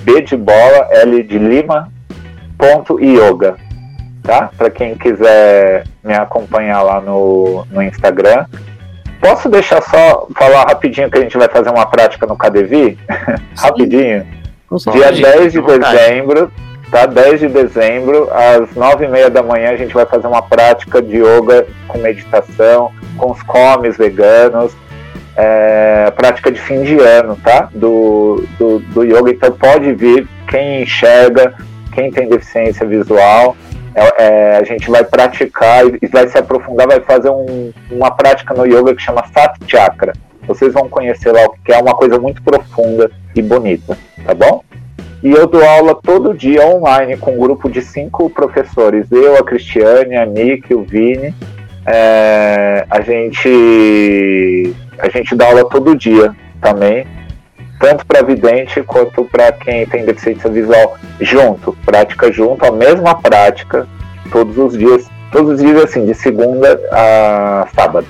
[0.03, 1.93] B de bola, L de Lima,
[2.59, 3.57] ponto yoga,
[4.25, 4.51] tá?
[4.57, 8.47] Para quem quiser me acompanhar lá no, no Instagram.
[9.21, 12.97] Posso deixar só falar rapidinho que a gente vai fazer uma prática no KDV?
[13.57, 14.27] rapidinho.
[14.93, 16.53] Dia 10 de dezembro,
[16.91, 17.07] tá?
[17.07, 21.01] 10 de dezembro, às 9 e meia da manhã, a gente vai fazer uma prática
[21.01, 24.73] de yoga com meditação, com os comes veganos.
[25.37, 27.69] é, prática de fim de ano, tá?
[27.73, 29.31] Do, do, do yoga.
[29.31, 31.55] Então pode vir quem enxerga,
[31.93, 33.57] quem tem deficiência visual.
[33.99, 38.55] É, é, a gente vai praticar e vai se aprofundar, vai fazer um, uma prática
[38.55, 40.13] no yoga que chama Sat Chakra.
[40.47, 44.63] Vocês vão conhecer lá o que é uma coisa muito profunda e bonita, tá bom?
[45.23, 49.11] E eu dou aula todo dia online com um grupo de cinco professores.
[49.11, 51.35] Eu, a Cristiane, a Nick, o Vini.
[51.85, 57.07] É, a gente a gente dá aula todo dia também,
[57.79, 63.87] tanto para vidente quanto para quem tem deficiência visual junto, prática junto, a mesma prática
[64.31, 68.07] todos os dias, todos os dias assim, de segunda a sábado.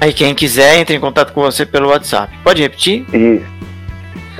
[0.00, 2.32] Aí quem quiser entre em contato com você pelo WhatsApp.
[2.42, 3.04] Pode repetir?
[3.12, 3.42] E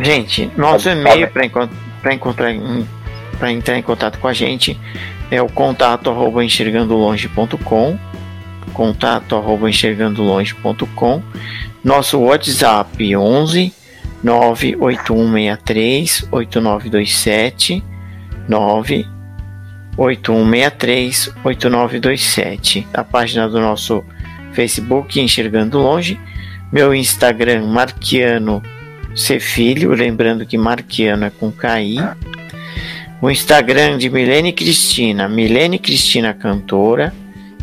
[0.00, 1.44] Gente, nosso e-mail para
[2.14, 2.54] encontrar
[3.38, 4.80] para entrar em contato com a gente
[5.32, 7.98] é o contato arroba enxergandolonge.com
[8.74, 11.22] contato arroba enxergandolonge.com
[11.82, 13.72] nosso WhatsApp 11
[14.22, 17.82] 98163 8927
[18.46, 24.04] 98163 8927 a página do nosso
[24.52, 26.20] Facebook Enxergando Longe.
[26.70, 28.62] Meu Instagram Marquiano
[29.14, 29.92] C Filho.
[29.92, 31.96] Lembrando que Marquiano é com KI
[33.22, 37.12] o Instagram de Milene Cristina, Milene Cristina Cantora,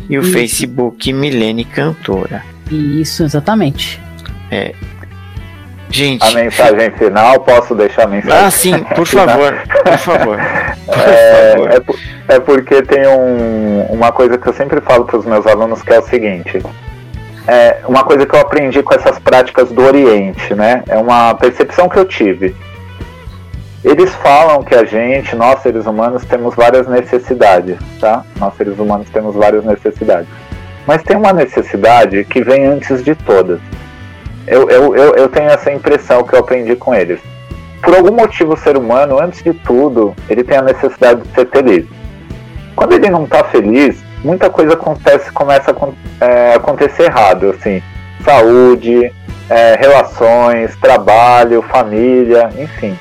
[0.08, 0.32] e o Isso.
[0.32, 2.42] Facebook Milene Cantora.
[2.72, 4.00] Isso, exatamente.
[4.50, 4.72] É.
[5.90, 6.24] Gente.
[6.24, 8.38] A mensagem final, posso deixar a mensagem?
[8.38, 9.52] Ah, sim, por favor,
[9.84, 10.38] por favor.
[10.90, 11.70] Por é, favor.
[11.70, 15.82] É, é, porque tem um, uma coisa que eu sempre falo para os meus alunos
[15.82, 16.60] que é o seguinte.
[17.46, 20.82] É uma coisa que eu aprendi com essas práticas do Oriente, né?
[20.88, 22.56] É uma percepção que eu tive
[23.82, 28.22] eles falam que a gente, nós seres humanos, temos várias necessidades, tá?
[28.38, 30.28] Nós seres humanos temos várias necessidades.
[30.86, 33.58] Mas tem uma necessidade que vem antes de todas.
[34.46, 37.20] Eu, eu, eu, eu tenho essa impressão que eu aprendi com eles.
[37.82, 41.48] Por algum motivo, o ser humano, antes de tudo, ele tem a necessidade de ser
[41.48, 41.86] feliz.
[42.76, 47.82] Quando ele não está feliz, muita coisa acontece, começa a é, acontecer errado, assim,
[48.22, 49.10] saúde,
[49.48, 52.94] é, relações, trabalho, família, enfim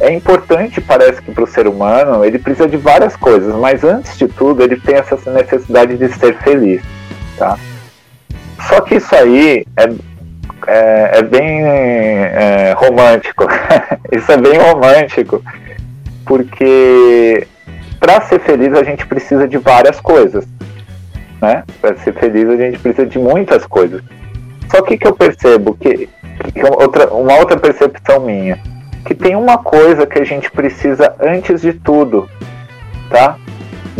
[0.00, 4.18] é importante, parece que para o ser humano, ele precisa de várias coisas, mas antes
[4.18, 6.82] de tudo, ele tem essa necessidade de ser feliz,
[7.38, 7.56] tá?
[8.68, 9.84] Só que isso aí é,
[10.66, 13.46] é, é bem é, romântico.
[14.10, 15.42] isso é bem romântico,
[16.26, 17.46] porque
[18.00, 20.44] para ser feliz a gente precisa de várias coisas,
[21.40, 21.62] né?
[21.80, 24.02] Para ser feliz a gente precisa de muitas coisas.
[24.70, 26.08] Só que que eu percebo que,
[26.52, 28.58] que outra, uma outra percepção minha
[29.04, 32.28] que tem uma coisa que a gente precisa antes de tudo,
[33.10, 33.36] tá?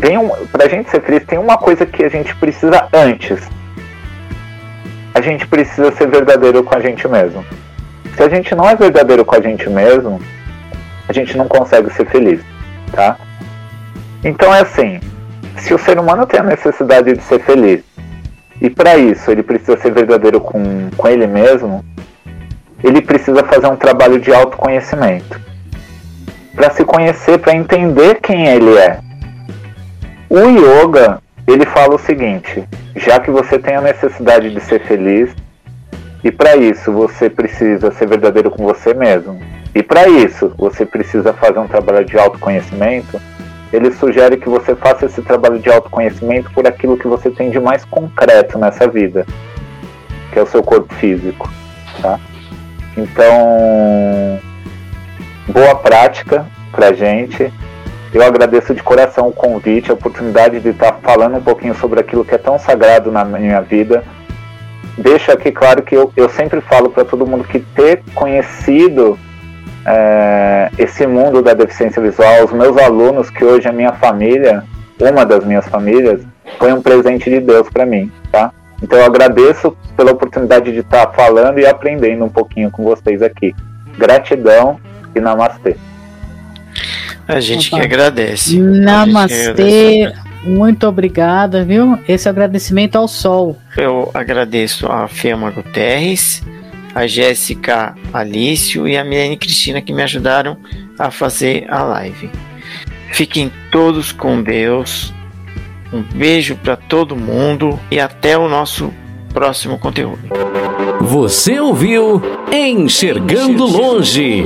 [0.01, 3.41] Tem um, pra gente ser feliz, tem uma coisa que a gente precisa antes.
[5.15, 7.45] A gente precisa ser verdadeiro com a gente mesmo.
[8.17, 10.21] Se a gente não é verdadeiro com a gente mesmo,
[11.09, 12.41] a gente não consegue ser feliz,
[12.91, 13.17] tá?
[14.25, 15.01] Então é assim,
[15.59, 17.83] se o ser humano tem a necessidade de ser feliz,
[18.61, 21.85] e para isso ele precisa ser verdadeiro com, com ele mesmo,
[22.85, 25.41] ele precisa fazer um trabalho de autoconhecimento.
[26.55, 29.01] Para se conhecer, para entender quem ele é.
[30.29, 31.19] O yoga,
[31.49, 32.63] ele fala o seguinte:
[32.95, 35.35] já que você tem a necessidade de ser feliz,
[36.23, 39.41] e para isso você precisa ser verdadeiro com você mesmo,
[39.75, 43.19] e para isso você precisa fazer um trabalho de autoconhecimento,
[43.73, 47.59] ele sugere que você faça esse trabalho de autoconhecimento por aquilo que você tem de
[47.59, 49.27] mais concreto nessa vida,
[50.33, 51.51] que é o seu corpo físico,
[52.01, 52.21] tá?
[52.97, 54.41] Então,
[55.49, 57.53] boa prática pra gente.
[58.13, 62.25] Eu agradeço de coração o convite, a oportunidade de estar falando um pouquinho sobre aquilo
[62.25, 64.05] que é tão sagrado na minha vida.
[64.97, 69.19] Deixo aqui claro que eu, eu sempre falo para todo mundo que ter conhecido
[69.85, 74.63] é, esse mundo da deficiência visual, os meus alunos, que hoje é minha família,
[75.01, 76.23] uma das minhas famílias,
[76.59, 78.53] foi um presente de Deus para mim, tá?
[78.85, 83.55] Então eu agradeço pela oportunidade de estar falando e aprendendo um pouquinho com vocês aqui.
[83.97, 84.79] Gratidão
[85.17, 85.75] e namastê.
[87.27, 87.79] A gente Opa.
[87.79, 88.61] que agradece.
[88.61, 90.13] Namastê.
[90.43, 91.99] Muito obrigada, viu?
[92.07, 93.57] Esse agradecimento ao sol.
[93.75, 96.43] Eu agradeço a Fiamma Guterres,
[96.95, 100.59] a Jéssica Alício e a Milene Cristina que me ajudaram
[100.99, 102.29] a fazer a live.
[103.13, 105.11] Fiquem todos com Deus.
[105.95, 108.93] Um beijo para todo mundo e até o nosso
[109.33, 110.19] próximo conteúdo.
[111.01, 112.21] Você ouviu
[112.53, 114.45] Enxergando Longe.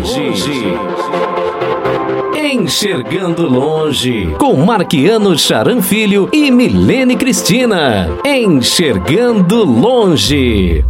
[2.37, 8.11] Enxergando Longe, com Marquiano Charan Filho e Milene Cristina.
[8.27, 10.85] Enxergando Longe.